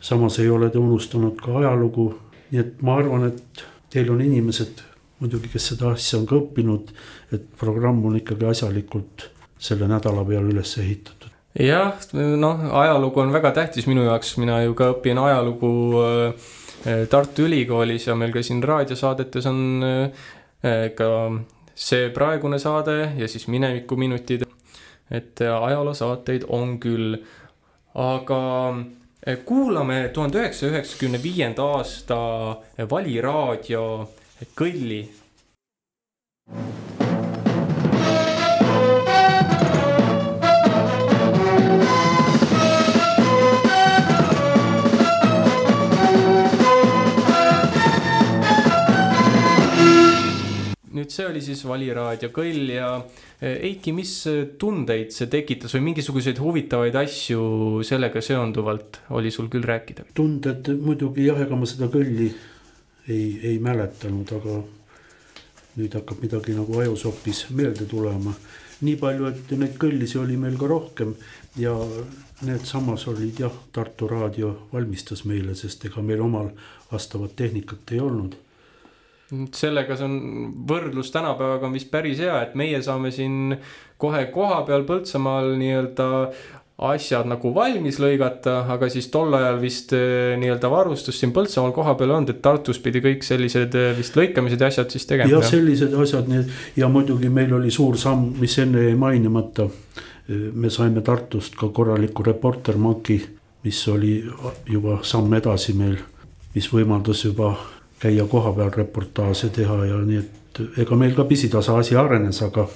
[0.00, 2.08] samas ei ole te unustanud ka ajalugu,
[2.50, 4.82] nii et ma arvan, et teil on inimesed
[5.20, 6.92] muidugi, kes seda asja on ka õppinud,
[7.32, 11.30] et programm on ikkagi asjalikult selle nädala peale üles ehitatud.
[11.60, 16.50] jah, noh, ajalugu on väga tähtis minu jaoks, mina ju ka õpin ajalugu äh,
[17.10, 21.08] Tartu Ülikoolis ja meil ka siin raadiosaadetes on äh, ka
[21.74, 24.46] see praegune saade ja siis minevikuminutid
[25.10, 27.16] et äh, ajaloosaateid on küll,
[27.94, 28.40] aga
[29.28, 32.18] äh, kuulame tuhande üheksasaja üheksakümne viienda aasta
[32.90, 33.86] Valiraadio
[34.58, 35.02] kõlli.
[50.96, 52.90] Nüüd see oli siis Valiraadio kõll ja
[53.40, 54.12] eh, Eiki, mis
[54.60, 60.08] tundeid see tekitas või mingisuguseid huvitavaid asju sellega seonduvalt oli sul küll rääkida?
[60.16, 62.30] tunded muidugi jah, ega ma seda kõlli
[63.08, 64.60] ei, ei mäletanud, aga
[65.76, 68.32] nüüd hakkab midagi nagu ajus hoopis meelde tulema.
[68.80, 71.14] nii palju, et neid kõllisi oli meil ka rohkem
[71.56, 71.72] ja
[72.44, 76.50] need samas olid jah, Tartu Raadio valmistas meile, sest ega meil omal
[76.90, 78.36] vastavat tehnikat ei olnud
[79.30, 80.18] sellega see on
[80.68, 83.56] võrdlus tänapäevaga on vist päris hea, et meie saame siin
[83.98, 86.06] kohe kohapeal Põltsamaal nii-öelda
[86.86, 92.12] asjad nagu valmis lõigata, aga siis tol ajal vist äh, nii-öelda varustus siin Põltsamaal kohapeal
[92.12, 95.32] ei olnud, et Tartus pidi kõik sellised äh, vist lõikamised ja asjad siis tegema.
[95.32, 99.70] jah, sellised asjad, need ja muidugi meil oli suur samm, mis enne jäi mainimata.
[100.26, 103.20] me saime Tartust ka korraliku reportermaki,
[103.62, 104.16] mis oli
[104.66, 106.00] juba samm edasi meil,
[106.54, 107.52] mis võimaldas juba
[108.00, 112.66] käia kohapeal reportaaže teha ja nii, et ega meil ka pisitasa asi arenes, aga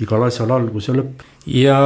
[0.00, 1.24] igal asjal algus ja lõpp.
[1.46, 1.78] ja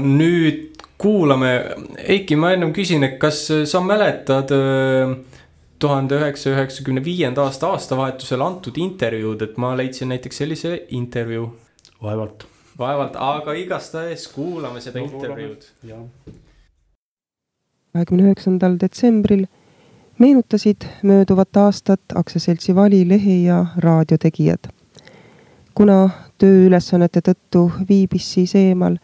[0.00, 1.52] nüüd kuulame,
[1.98, 5.14] Eiki, ma ennem küsin, et kas sa mäletad äh,
[5.82, 11.48] tuhande üheksasaja üheksakümne viienda aasta aastavahetusel antud intervjuud, et ma leidsin näiteks sellise intervjuu.
[12.02, 12.46] vaevalt.
[12.78, 15.68] vaevalt, aga igastahes kuulame seda no, intervjuud.
[17.92, 19.46] kahekümne üheksandal detsembril
[20.18, 24.68] meenutasid mööduvat aastat aktsiaseltsi Vali lehe ja raadiotegijad.
[25.74, 28.96] kuna tööülesannete tõttu viibis siis eemal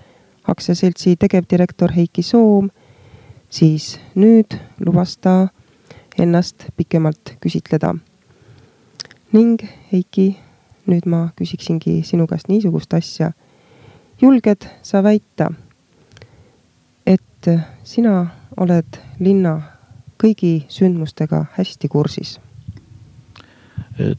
[0.49, 2.71] aktsiaseltsi tegevdirektor Heiki Soom,
[3.51, 4.55] siis nüüd
[4.87, 5.49] lubas ta
[6.19, 7.95] ennast pikemalt küsitleda.
[9.33, 10.37] ning Heiki,
[10.87, 13.33] nüüd ma küsiksingi sinu käest niisugust asja.
[14.23, 15.53] julged sa väita,
[17.07, 17.49] et
[17.85, 19.80] sina oled linna
[20.21, 22.41] kõigi sündmustega hästi kursis?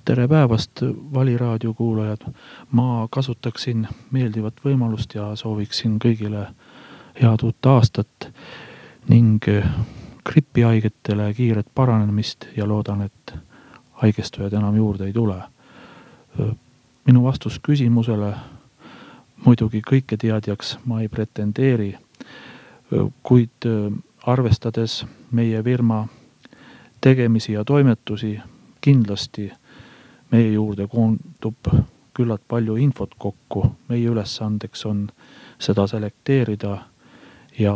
[0.05, 0.81] tere päevast,
[1.13, 2.25] Vali raadio kuulajad.
[2.71, 6.47] ma kasutaksin meeldivat võimalust ja sooviksin kõigile
[7.21, 8.29] head uut aastat
[9.09, 9.45] ning
[10.25, 13.33] gripihaigetele kiiret paranemist ja loodan, et
[14.01, 15.41] haigestujaid enam juurde ei tule.
[17.05, 18.33] minu vastus küsimusele,
[19.45, 21.97] muidugi kõiketeadjaks ma ei pretendeeri,
[23.23, 23.69] kuid
[24.23, 26.07] arvestades meie firma
[27.01, 28.39] tegemisi ja toimetusi,
[28.81, 29.51] kindlasti
[30.31, 31.67] meie juurde koondub
[32.13, 35.07] küllalt palju infot kokku, meie ülesandeks on
[35.59, 36.77] seda selekteerida
[37.59, 37.73] ja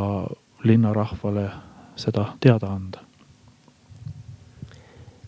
[0.63, 1.49] linnarahvale
[1.95, 2.99] seda teada anda.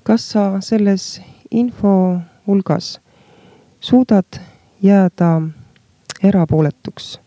[0.04, 3.00] kas sa selles info hulgas
[3.80, 4.40] suudad
[4.82, 5.42] jääda
[6.24, 7.20] erapooletuks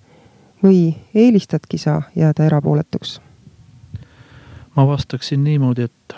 [0.63, 3.21] või eelistadki sa jääda erapooletuks?
[4.77, 6.15] Ma vastaksin niimoodi, et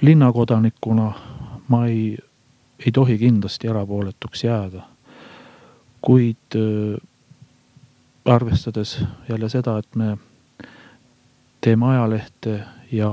[0.00, 1.12] linnakodanikuna
[1.68, 2.18] ma ei
[2.86, 4.82] ei tohi kindlasti erapooletuks jääda.
[6.02, 7.08] kuid äh,
[8.24, 10.18] arvestades jälle seda, et me
[11.60, 12.60] teeme ajalehte
[12.92, 13.10] ja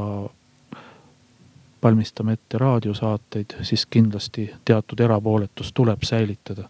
[1.84, 6.70] valmistame ette raadiosaateid, siis kindlasti teatud erapooletus tuleb säilitada.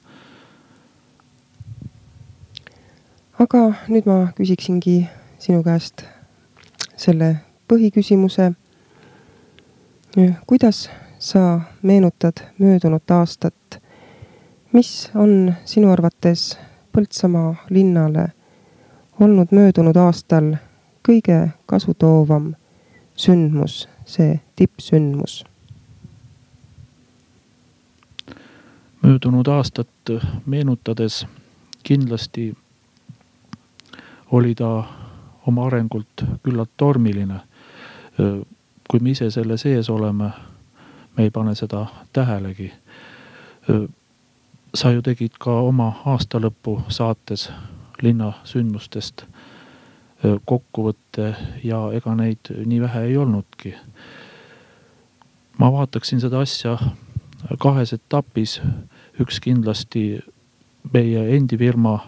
[3.40, 5.08] aga nüüd ma küsiksingi
[5.40, 6.04] sinu käest
[7.00, 7.38] selle
[7.70, 8.52] põhiküsimuse.
[10.48, 13.82] kuidas sa meenutad möödunud aastat.
[14.74, 16.60] mis on sinu arvates
[16.92, 18.32] Põltsamaa linnale
[19.20, 20.56] olnud möödunud aastal
[21.10, 22.56] kõige kasutoovam
[23.16, 25.46] sündmus, see tippsündmus?
[29.04, 29.90] möödunud aastat
[30.46, 31.26] meenutades
[31.84, 32.58] kindlasti
[34.32, 34.84] oli ta
[35.48, 37.40] oma arengult küllalt tormiline.
[38.90, 40.32] Kui me ise selle sees oleme
[41.18, 42.72] me ei pane seda tähelegi.
[44.74, 47.50] sa ju tegid ka oma aastalõpu saates
[48.02, 49.26] linna sündmustest
[50.46, 53.76] kokkuvõtte ja ega neid nii vähe ei olnudki.
[55.58, 56.78] ma vaataksin seda asja
[57.60, 58.62] kahes etapis.
[59.20, 60.24] üks kindlasti
[60.94, 62.00] meie endi firma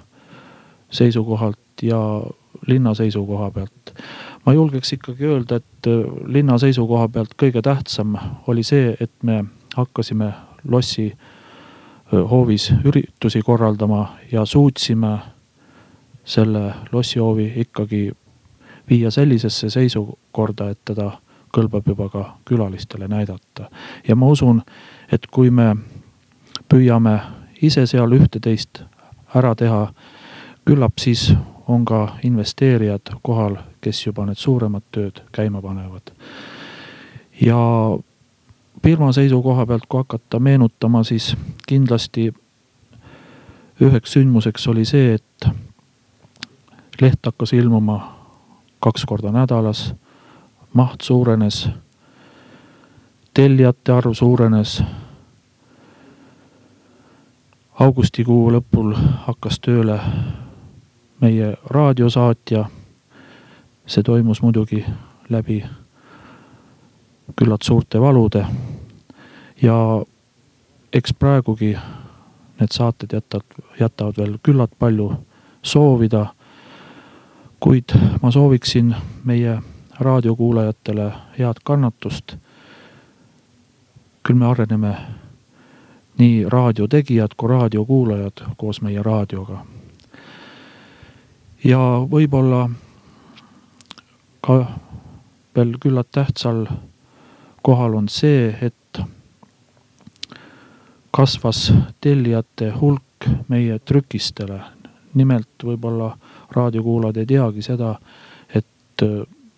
[0.91, 2.23] seisukohalt ja
[2.67, 3.93] linna seisukoha pealt
[4.45, 9.43] ma julgeks ikkagi öelda, et äh, linna seisukoha pealt kõige tähtsam oli see, et me
[9.75, 10.33] hakkasime
[10.67, 15.17] lossi äh, hoovis üritusi korraldama ja suutsime
[16.25, 18.11] selle lossihoovi ikkagi
[18.89, 21.11] viia sellisesse seisukorda, et teda
[21.55, 23.69] kõlbab juba ka külalistele näidata.
[24.07, 24.61] ja ma usun,
[25.11, 25.75] et kui me
[26.69, 27.19] püüame
[27.61, 28.83] ise seal ühte-teist
[29.35, 29.93] ära teha,
[30.65, 31.33] küllap siis
[31.67, 36.11] on ka investeerijad kohal, kes juba need suuremad tööd käima panevad.
[37.41, 37.57] ja
[38.83, 41.35] firma seisukoha pealt, kui hakata meenutama, siis
[41.67, 42.33] kindlasti
[43.81, 45.47] üheks sündmuseks oli see, et
[47.01, 47.97] leht hakkas ilmuma
[48.79, 49.93] kaks korda nädalas,
[50.73, 51.69] maht suurenes,
[53.33, 54.83] tellijate arv suurenes.
[57.81, 58.91] augustikuu lõpul
[59.25, 59.95] hakkas tööle
[61.21, 62.65] meie raadiosaatja.
[63.91, 64.85] See toimus muidugi
[65.29, 65.63] läbi
[67.35, 68.45] küllalt suurte valude.
[69.61, 70.05] ja
[70.93, 71.77] eks praegugi
[72.59, 73.43] need saated jätavad,
[73.79, 75.13] jätavad veel küllalt palju
[75.63, 76.25] soovida.
[77.59, 79.59] kuid ma sooviksin meie
[79.99, 82.35] raadiokuulajatele head kannatust.
[84.27, 84.95] küll me areneme
[86.17, 89.65] nii raadiotegijad kui raadiokuulajad koos meie raadioga.
[91.63, 91.79] ja
[92.11, 92.69] võib-olla
[94.41, 94.65] ka
[95.55, 96.65] veel küllalt tähtsal
[97.61, 99.01] kohal on see, et
[101.11, 104.61] kasvas tellijate hulk meie trükistele.
[105.13, 106.17] nimelt võib-olla
[106.55, 107.95] raadiokuulajad ei teagi seda,
[108.55, 109.03] et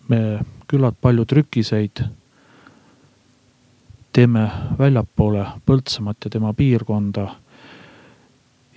[0.08, 2.02] me küllalt palju trükiseid
[4.12, 7.28] teeme väljapoole Põltsamaad ja tema piirkonda.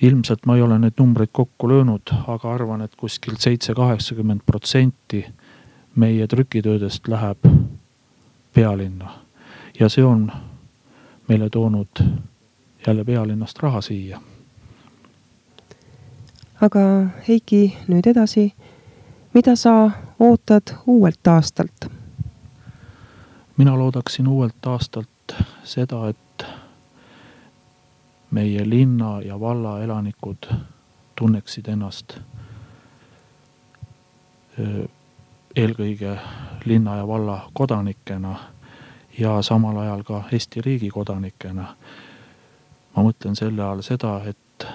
[0.01, 5.25] ilmselt ma ei ole neid numbreid kokku löönud, aga arvan, et kuskil seitse, kaheksakümmend protsenti
[5.97, 7.37] meie trükitöödest läheb
[8.53, 9.11] pealinna.
[9.79, 10.31] ja see on
[11.27, 12.03] meile toonud
[12.87, 14.21] jälle pealinnast raha siia.
[16.61, 16.79] aga
[17.27, 18.53] Heiki, nüüd edasi.
[19.33, 21.91] mida sa ootad uuelt aastalt?
[23.57, 26.45] mina loodaksin uuelt aastalt seda, et
[28.31, 30.53] meie linna ja valla elanikud
[31.15, 32.19] tunneksid ennast
[35.57, 36.17] eelkõige
[36.65, 38.35] linna ja valla kodanikena
[39.17, 41.75] ja samal ajal ka Eesti riigi kodanikena.
[42.95, 44.67] ma mõtlen selle all seda, et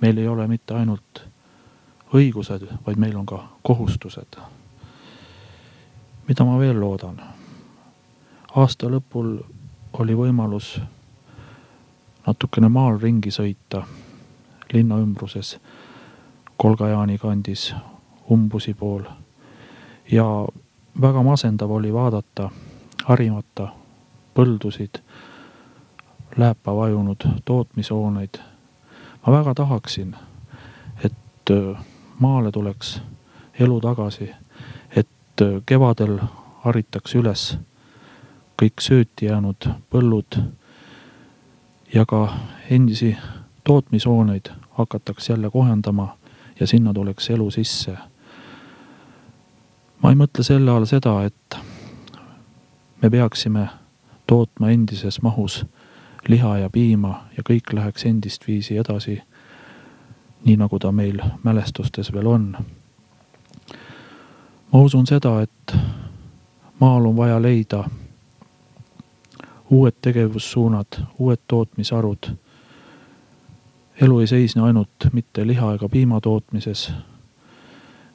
[0.00, 1.22] meil ei ole mitte ainult
[2.14, 4.36] õigused, vaid meil on ka kohustused.
[6.28, 7.22] mida ma veel loodan?
[8.56, 9.38] aasta lõpul
[9.92, 10.80] oli võimalus
[12.26, 13.82] natukene maal ringi sõita
[14.72, 15.58] linna ümbruses,
[16.56, 17.74] Kolga-Jaani kandis,
[18.30, 19.04] umbusi pool.
[20.10, 20.48] Ja
[21.00, 22.50] väga masendav oli vaadata
[23.04, 23.68] harimata
[24.34, 25.00] põldusid,
[26.36, 28.38] lääpa vajunud tootmishooneid.
[29.26, 30.16] ma väga tahaksin,
[31.04, 31.50] et
[32.18, 33.02] maale tuleks
[33.60, 34.30] elu tagasi,
[34.96, 35.08] et
[35.66, 36.18] kevadel
[36.64, 37.58] haritaks üles
[38.62, 40.38] kõik sööti jäänud põllud
[41.94, 42.34] ja ka
[42.70, 43.16] endisi
[43.64, 46.16] tootmishooneid hakatakse jälle kohendama
[46.60, 47.96] ja sinna tuleks elu sisse.
[50.02, 51.58] Ma ei mõtle selle all seda, et
[53.02, 53.68] me peaksime
[54.26, 55.64] tootma endises mahus
[56.28, 59.22] liha ja piima ja kõik läheks endist viisi edasi.
[60.44, 62.56] nii nagu ta meil mälestustes veel on.
[64.72, 65.76] ma usun seda, et
[66.80, 67.84] maal on vaja leida
[69.70, 70.86] uued tegevussuunad,
[71.18, 72.30] uued tootmisharud.
[74.00, 76.92] elu ei seisne ainult mitte liha ega piima tootmises.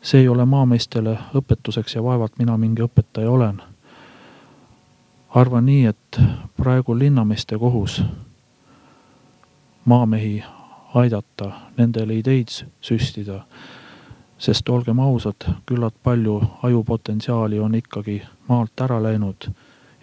[0.04, 3.62] See ei ole maameestele õpetuseks ja vaevalt mina mingi õpetaja olen.
[5.30, 6.20] arvan nii, et
[6.58, 8.04] praegu linnameeste kohus
[9.86, 10.44] maamehi
[10.94, 12.48] aidata, nendele ideid
[12.82, 13.42] süstida.
[14.38, 19.48] sest olgem ausad, küllalt palju ajupotentsiaali on ikkagi maalt ära läinud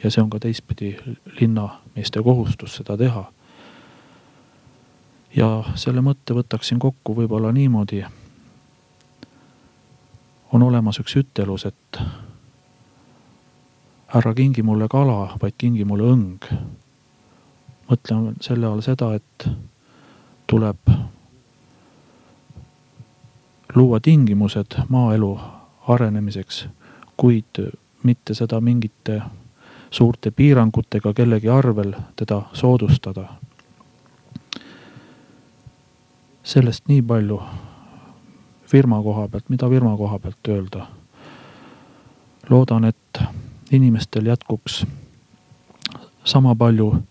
[0.03, 0.97] ja see on ka teistpidi
[1.41, 3.25] linnameeste kohustus seda teha.
[5.37, 8.05] ja selle mõtte võtaksin kokku võib-olla niimoodi.
[10.53, 12.01] On olemas üks ütelus, et
[14.15, 16.51] ära kingi mulle kala, vaid kingi mulle õng.
[17.91, 19.49] mõtlen selle all seda, et
[20.47, 20.91] tuleb
[23.75, 25.41] luua tingimused maaelu
[25.89, 26.69] arenemiseks,
[27.17, 27.63] kuid
[28.03, 29.23] mitte seda mingite
[29.91, 33.29] suurte piirangutega kellegi arvel teda soodustada.
[36.43, 37.43] sellest nii palju
[38.71, 40.87] firma koha pealt, mida firma koha pealt öelda.
[42.51, 43.23] loodan, et
[43.73, 44.87] inimestel jätkuks
[46.25, 47.03] sama palju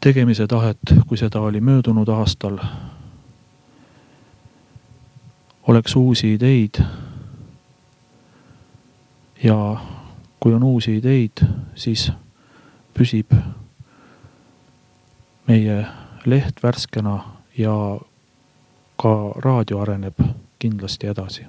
[0.00, 2.58] tegemise tahet, kui seda oli möödunud aastal.
[5.68, 6.84] oleks uusi ideid
[9.44, 9.76] ja
[10.40, 11.44] kui on uusi ideid,
[11.74, 12.12] siis
[12.94, 13.32] püsib
[15.46, 15.86] meie
[16.26, 17.20] leht värskena
[17.58, 18.00] ja
[19.00, 20.14] ka raadio areneb
[20.58, 21.44] kindlasti edasi.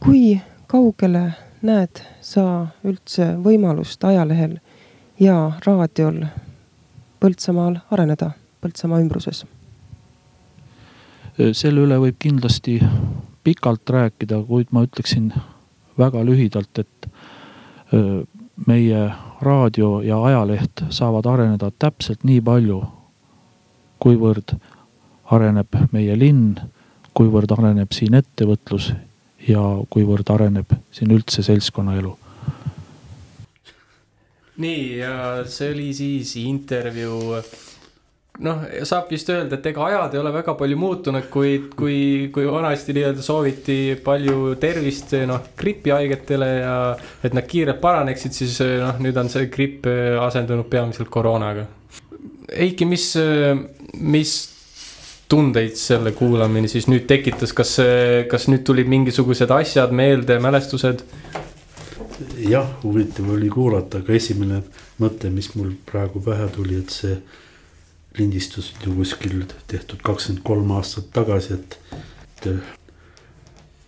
[0.00, 1.32] kui kaugele
[1.62, 4.58] näed sa üldse võimalust ajalehel
[5.20, 6.24] ja raadiol
[7.20, 8.30] Põltsamaal areneda,
[8.60, 9.46] Põltsamaa ümbruses?
[11.52, 12.80] selle üle võib kindlasti
[13.44, 15.32] pikalt rääkida, kuid ma ütleksin
[15.98, 17.08] väga lühidalt, et
[18.66, 19.10] meie
[19.40, 22.80] raadio ja ajaleht saavad areneda täpselt nii palju,
[24.00, 24.56] kuivõrd
[25.34, 26.56] areneb meie linn,
[27.16, 28.92] kuivõrd areneb siin ettevõtlus
[29.48, 32.16] ja kuivõrd areneb siin üldse seltskonnaelu.
[34.56, 37.40] nii ja see oli siis intervjuu
[38.40, 41.98] noh, saab vist öelda, et ega ajad ei ole väga palju muutunud, kuid kui,
[42.32, 46.76] kui vanasti nii-öelda sooviti palju tervist noh, gripihaigetele ja
[47.24, 49.88] et nad kiirelt paraneksid, siis noh, nüüd on see gripp
[50.24, 51.66] asendunud peamiselt koroonaga.
[52.56, 53.10] Eiki, mis,
[54.00, 54.36] mis
[55.28, 57.76] tundeid selle kuulamine siis nüüd tekitas, kas,
[58.30, 61.02] kas nüüd tulid mingisugused asjad meelde, mälestused?
[62.40, 64.62] jah, huvitav oli kuulata, aga esimene
[65.02, 67.16] mõte, mis mul praegu pähe tuli, et see
[68.16, 72.48] lindistus ju kuskil tehtud kakskümmend kolm aastat tagasi, et,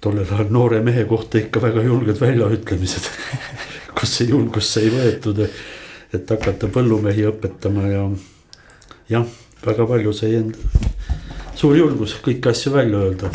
[0.04, 3.08] tollel ajal noore mehe kohta ikka väga julged väljaütlemised,
[3.96, 5.40] kus see julgus sai võetud,
[6.14, 8.04] et hakata põllumehi õpetama ja
[9.08, 9.26] jah,
[9.64, 10.84] väga palju sai enda,
[11.58, 13.30] suur julgus kõiki asju välja öelda.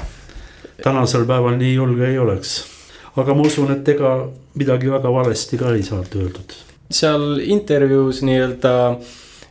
[0.83, 2.53] tänasel päeval nii julge ei oleks,
[3.15, 4.13] aga ma usun, et ega
[4.55, 6.55] midagi väga valesti ka ei saanud öeldud
[6.93, 8.73] seal intervjuus nii-öelda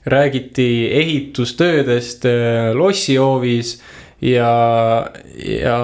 [0.06, 3.80] räägiti ehitustöödest äh, lossihoovis
[4.22, 5.06] ja,
[5.38, 5.76] ja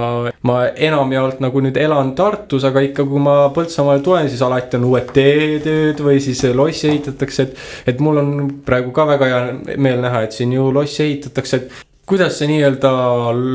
[0.42, 4.86] ma enamjaolt nagu nüüd elan Tartus, aga ikka, kui ma Põltsamaale tulen, siis alati on
[4.90, 7.66] uued teetööd või siis lossi ehitatakse, et.
[7.94, 8.32] et mul on
[8.66, 12.90] praegu ka väga hea meel näha, et siin ju lossi ehitatakse, et kuidas see nii-öelda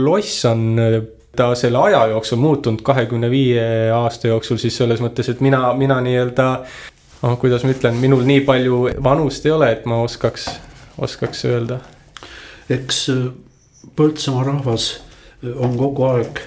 [0.06, 0.78] loss on
[1.36, 5.98] ta selle aja jooksul muutunud kahekümne viie aasta jooksul siis selles mõttes, et mina, mina
[6.06, 6.48] nii-öelda
[7.24, 10.50] noh, kuidas ma ütlen, minul nii palju vanust ei ole, et ma oskaks,
[11.02, 11.80] oskaks öelda.
[12.70, 13.26] eks äh,
[13.96, 16.40] Põltsamaa rahvas äh, on kogu aeg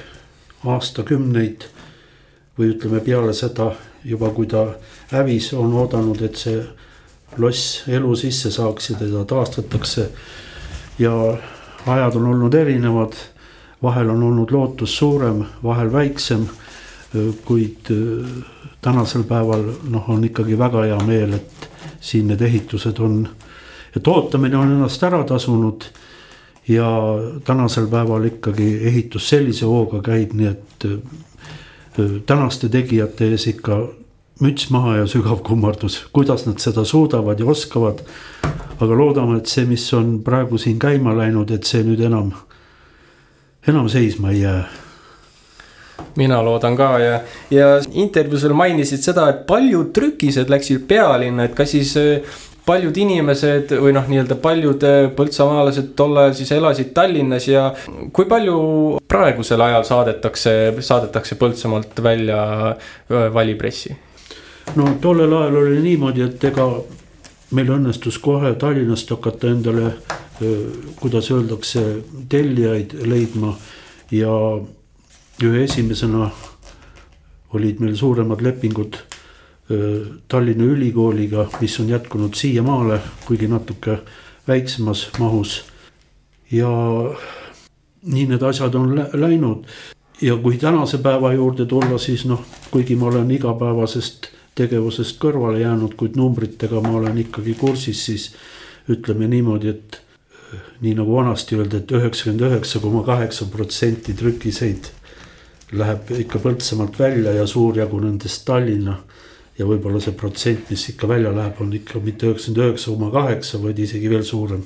[0.67, 1.67] aastakümneid
[2.59, 3.73] või ütleme peale seda
[4.05, 4.65] juba, kui ta
[5.11, 6.63] hävis, on oodanud, et see
[7.37, 10.09] loss elu sisse saaks ja teda taastatakse.
[10.99, 11.13] ja
[11.87, 13.13] ajad on olnud erinevad,
[13.83, 16.47] vahel on olnud lootus suurem, vahel väiksem.
[17.45, 17.89] kuid
[18.81, 21.69] tänasel päeval noh, on ikkagi väga hea meel, et
[22.01, 23.23] siin need ehitused on,
[23.97, 25.87] et ootamine on ennast ära tasunud
[26.69, 26.91] ja
[27.45, 30.89] tänasel päeval ikkagi ehitus sellise hooga käib, nii et
[32.27, 33.81] tänaste tegijate ees ikka
[34.41, 38.03] müts maha ja sügav kummardus, kuidas nad seda suudavad ja oskavad.
[38.81, 42.33] Aga loodame, et see, mis on praegu siin käima läinud, et see nüüd enam,
[43.69, 44.65] enam seisma ei jää
[46.17, 47.21] mina loodan ka ja,
[47.51, 52.97] ja intervjuus veel mainisid seda, et paljud trükised läksid pealinna, et kas siis äh, paljud
[52.99, 57.69] inimesed või noh, nii-öelda paljud äh, põltsamaalased tol ajal siis elasid Tallinnas ja
[58.17, 58.59] kui palju
[59.09, 63.95] praegusel ajal saadetakse, saadetakse Põltsamaalt välja äh, valipressi?
[64.77, 66.67] no tollel ajal oli niimoodi, et ega
[67.51, 69.93] meil õnnestus kohe Tallinnast hakata endale,
[71.01, 71.83] kuidas öeldakse,
[72.29, 73.55] tellijaid leidma
[74.11, 74.33] ja
[75.43, 76.31] ühe esimesena
[77.55, 78.99] olid meil suuremad lepingud
[80.29, 83.99] Tallinna Ülikooliga, mis on jätkunud siiamaale, kuigi natuke
[84.49, 85.65] väiksemas mahus.
[86.51, 86.69] ja
[88.03, 89.65] nii need asjad on lä läinud
[90.23, 95.95] ja kui tänase päeva juurde tulla, siis noh, kuigi ma olen igapäevasest tegevusest kõrvale jäänud,
[96.01, 98.31] kuid numbritega ma olen ikkagi kursis, siis
[98.93, 100.01] ütleme niimoodi, et
[100.53, 104.93] öö, nii nagu vanasti öeldi et, et üheksakümmend üheksa koma kaheksa protsenti trükiseid
[105.75, 108.99] läheb ikka Põltsamaalt välja ja suur jagu nendest Tallinna.
[109.59, 113.63] ja võib-olla see protsent, mis ikka välja läheb, on ikka mitte üheksakümmend üheksa koma kaheksa,
[113.63, 114.63] vaid isegi veel suurem.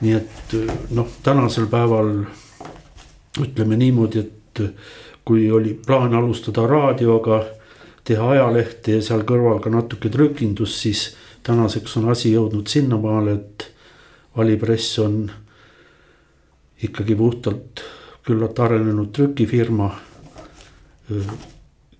[0.00, 0.54] nii et
[0.90, 2.24] noh, tänasel päeval
[3.40, 4.62] ütleme niimoodi, et
[5.24, 7.44] kui oli plaan alustada raadioga,
[8.10, 11.04] teha ajalehte ja seal kõrval ka natuke trükindust, siis
[11.46, 13.66] tänaseks on asi jõudnud sinnamaale, et
[14.36, 15.22] valipress on
[16.82, 17.84] ikkagi puhtalt
[18.26, 19.88] küllalt arenenud trükifirma,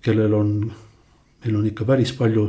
[0.01, 0.51] kellel on,
[1.45, 2.45] meil on ikka päris palju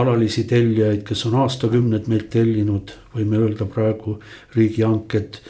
[0.00, 4.16] alalisi tellijaid, kes on aastakümneid meilt tellinud, võime öelda praegu
[4.56, 5.42] riigihanked.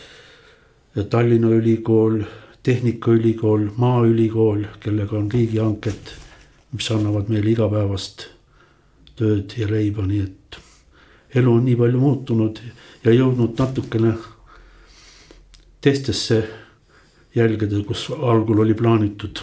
[1.11, 2.19] Tallinna Ülikool,
[2.63, 6.13] Tehnikaülikool, Maaülikool, kellega on riigihanked,
[6.73, 8.29] mis annavad meile igapäevast
[9.19, 10.59] tööd ja leiba, nii et
[11.37, 12.61] elu on nii palju muutunud
[13.05, 14.15] ja jõudnud natukene
[15.83, 16.43] teistesse
[17.35, 19.43] jälgede, kus algul oli plaanitud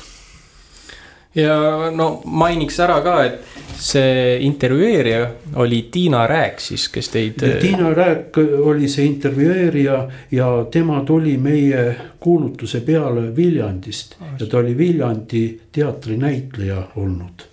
[1.35, 5.27] ja no mainiks ära ka, et see intervjueerija
[5.61, 7.43] oli Tiina Rääk siis, kes teid.
[7.61, 9.99] Tiina Rääk oli see intervjueerija
[10.31, 11.83] ja tema tuli meie
[12.19, 17.47] kuulutuse peale Viljandist ja ta oli Viljandi teatrinäitleja olnud.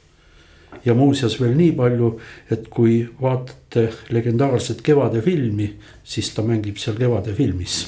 [0.87, 2.13] ja muuseas veel nii palju,
[2.51, 5.67] et kui vaatate legendaarset Kevade filmi,
[6.05, 7.81] siis ta mängib seal Kevade filmis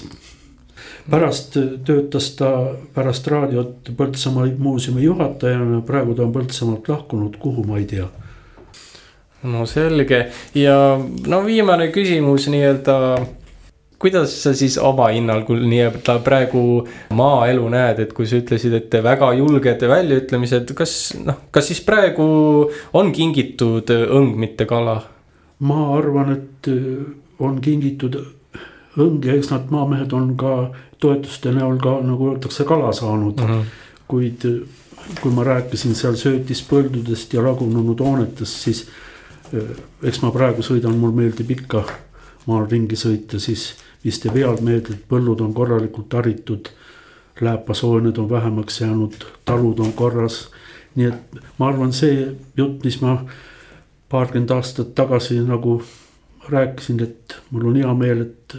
[1.11, 1.56] pärast
[1.86, 2.52] töötas ta
[2.94, 8.09] pärast raadiot Põltsamaa muuseumi juhatajana, praegu ta on Põltsamaalt lahkunud, kuhu ma ei tea.
[9.42, 10.74] no selge ja
[11.26, 12.96] no viimane küsimus nii-öelda
[13.98, 16.62] kuidas sa siis oma hinnangul nii-öelda praegu
[17.14, 22.26] maaelu näed, et kui sa ütlesid, et väga julged väljaütlemised, kas noh, kas siis praegu
[22.98, 25.00] on kingitud õng, mitte kala?
[25.59, 26.68] ma arvan, et
[27.42, 28.14] on kingitud
[28.99, 33.46] õng ja eks nad maamehed on ka toetuste näol ka nagu öeldakse, kala saanud mm.
[33.46, 33.64] -hmm.
[34.09, 34.44] kuid
[35.20, 38.86] kui ma rääkisin seal söötispõldudest ja lagunenud hoonetest, siis
[40.03, 41.84] eks ma praegu sõidan, mulle meeldib ikka
[42.49, 43.70] maal ringi sõita, siis
[44.05, 46.68] vist ei peal meelde, et põllud on korralikult haritud.
[47.40, 50.51] lääpasooned on vähemaks jäänud, talud on korras.
[50.94, 53.24] nii et ma arvan, see jutt, mis ma
[54.09, 55.82] paarkümmend aastat tagasi nagu
[56.49, 58.57] rääkisin, et mul on hea meel, et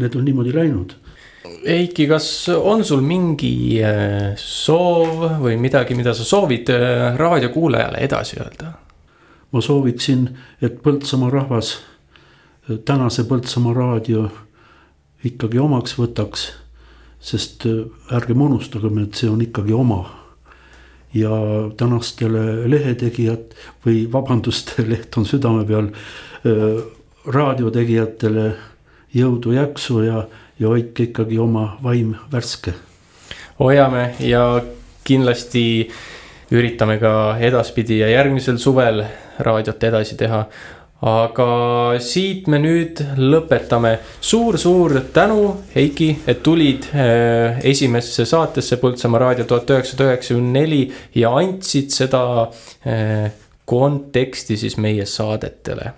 [0.00, 0.96] need on niimoodi läinud.
[1.64, 8.40] Eiki, kas on sul mingi äh, soov või midagi, mida sa soovid äh, raadiokuulajale edasi
[8.40, 8.76] öelda?
[9.50, 10.28] ma sooviksin,
[10.62, 11.72] et Põltsamaa rahvas
[12.86, 14.28] tänase Põltsamaa raadio
[15.24, 16.50] ikkagi omaks võtaks.
[17.20, 17.84] sest äh,
[18.16, 20.16] ärgem unustagem, et see on ikkagi oma.
[21.14, 21.30] ja
[21.76, 25.90] tänastele lehetegijad või vabandust, leht on südame peal,
[26.46, 26.82] äh,
[27.26, 28.52] raadiotegijatele
[29.14, 30.24] jõudu, jaksu ja,
[30.58, 32.74] ja hoidke ikkagi oma vaim värske.
[33.58, 34.62] hoiame ja
[35.04, 35.90] kindlasti
[36.50, 39.04] üritame ka edaspidi ja järgmisel suvel
[39.38, 40.44] raadiot edasi teha
[41.00, 44.58] aga siit me nüüd lõpetame suur,.
[44.60, 50.82] suur-suur tänu, Heiki, et tulid äh, esimesse saatesse Põltsamaa raadio tuhat üheksasada üheksakümmend neli
[51.16, 52.22] ja andsid seda
[52.84, 53.30] äh,
[53.64, 55.92] konteksti siis meie saadetele.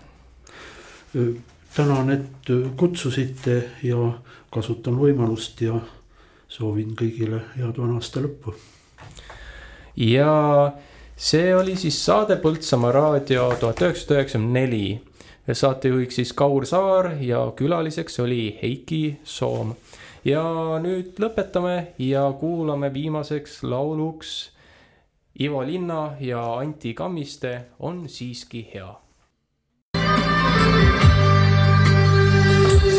[1.75, 4.13] Tänan, et kutsusite ja
[4.53, 5.79] kasutan võimalust ja
[6.49, 8.55] soovin kõigile head vana aasta lõppu.
[9.97, 10.73] ja
[11.17, 15.01] see oli siis saade Põltsamaa raadio tuhat üheksasada üheksakümmend neli.
[15.53, 19.75] saatejuhiks siis Kaur Saar ja külaliseks oli Heiki Soom.
[20.25, 20.45] ja
[20.83, 24.51] nüüd lõpetame ja kuulame viimaseks lauluks
[25.41, 29.02] Ivo Linna ja Anti Kammiste On siiski hea.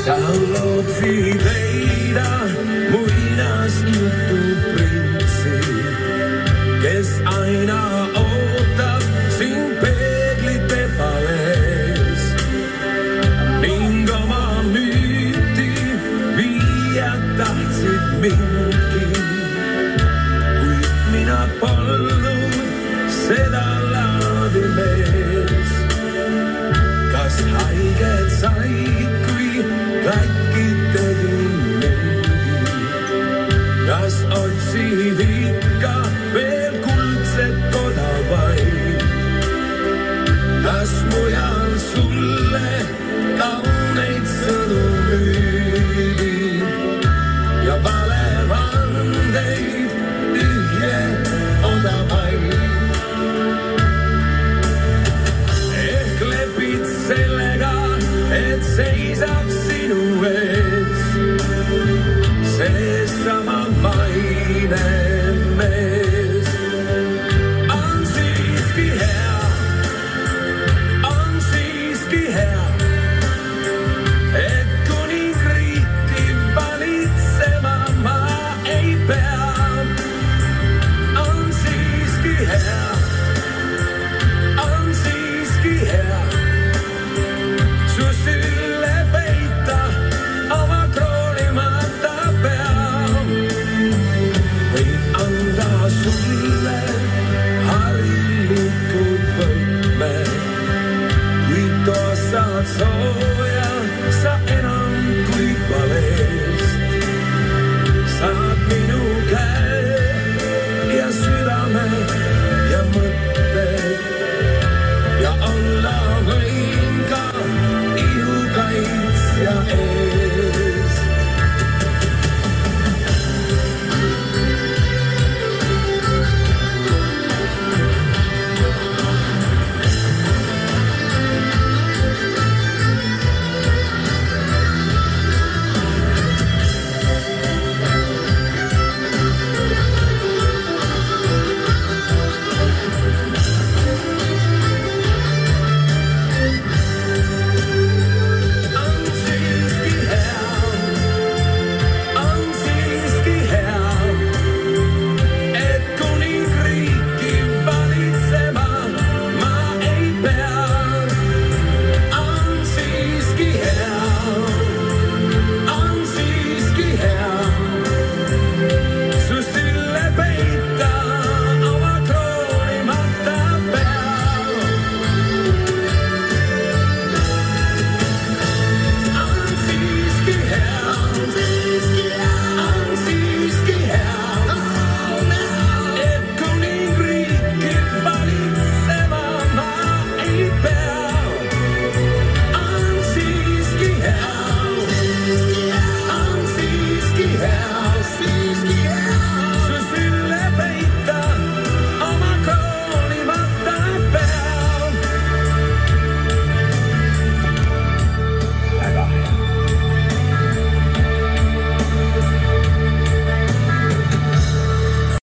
[0.04, 1.12] Seal on lootsi
[1.46, 1.93] leida muinasjutud.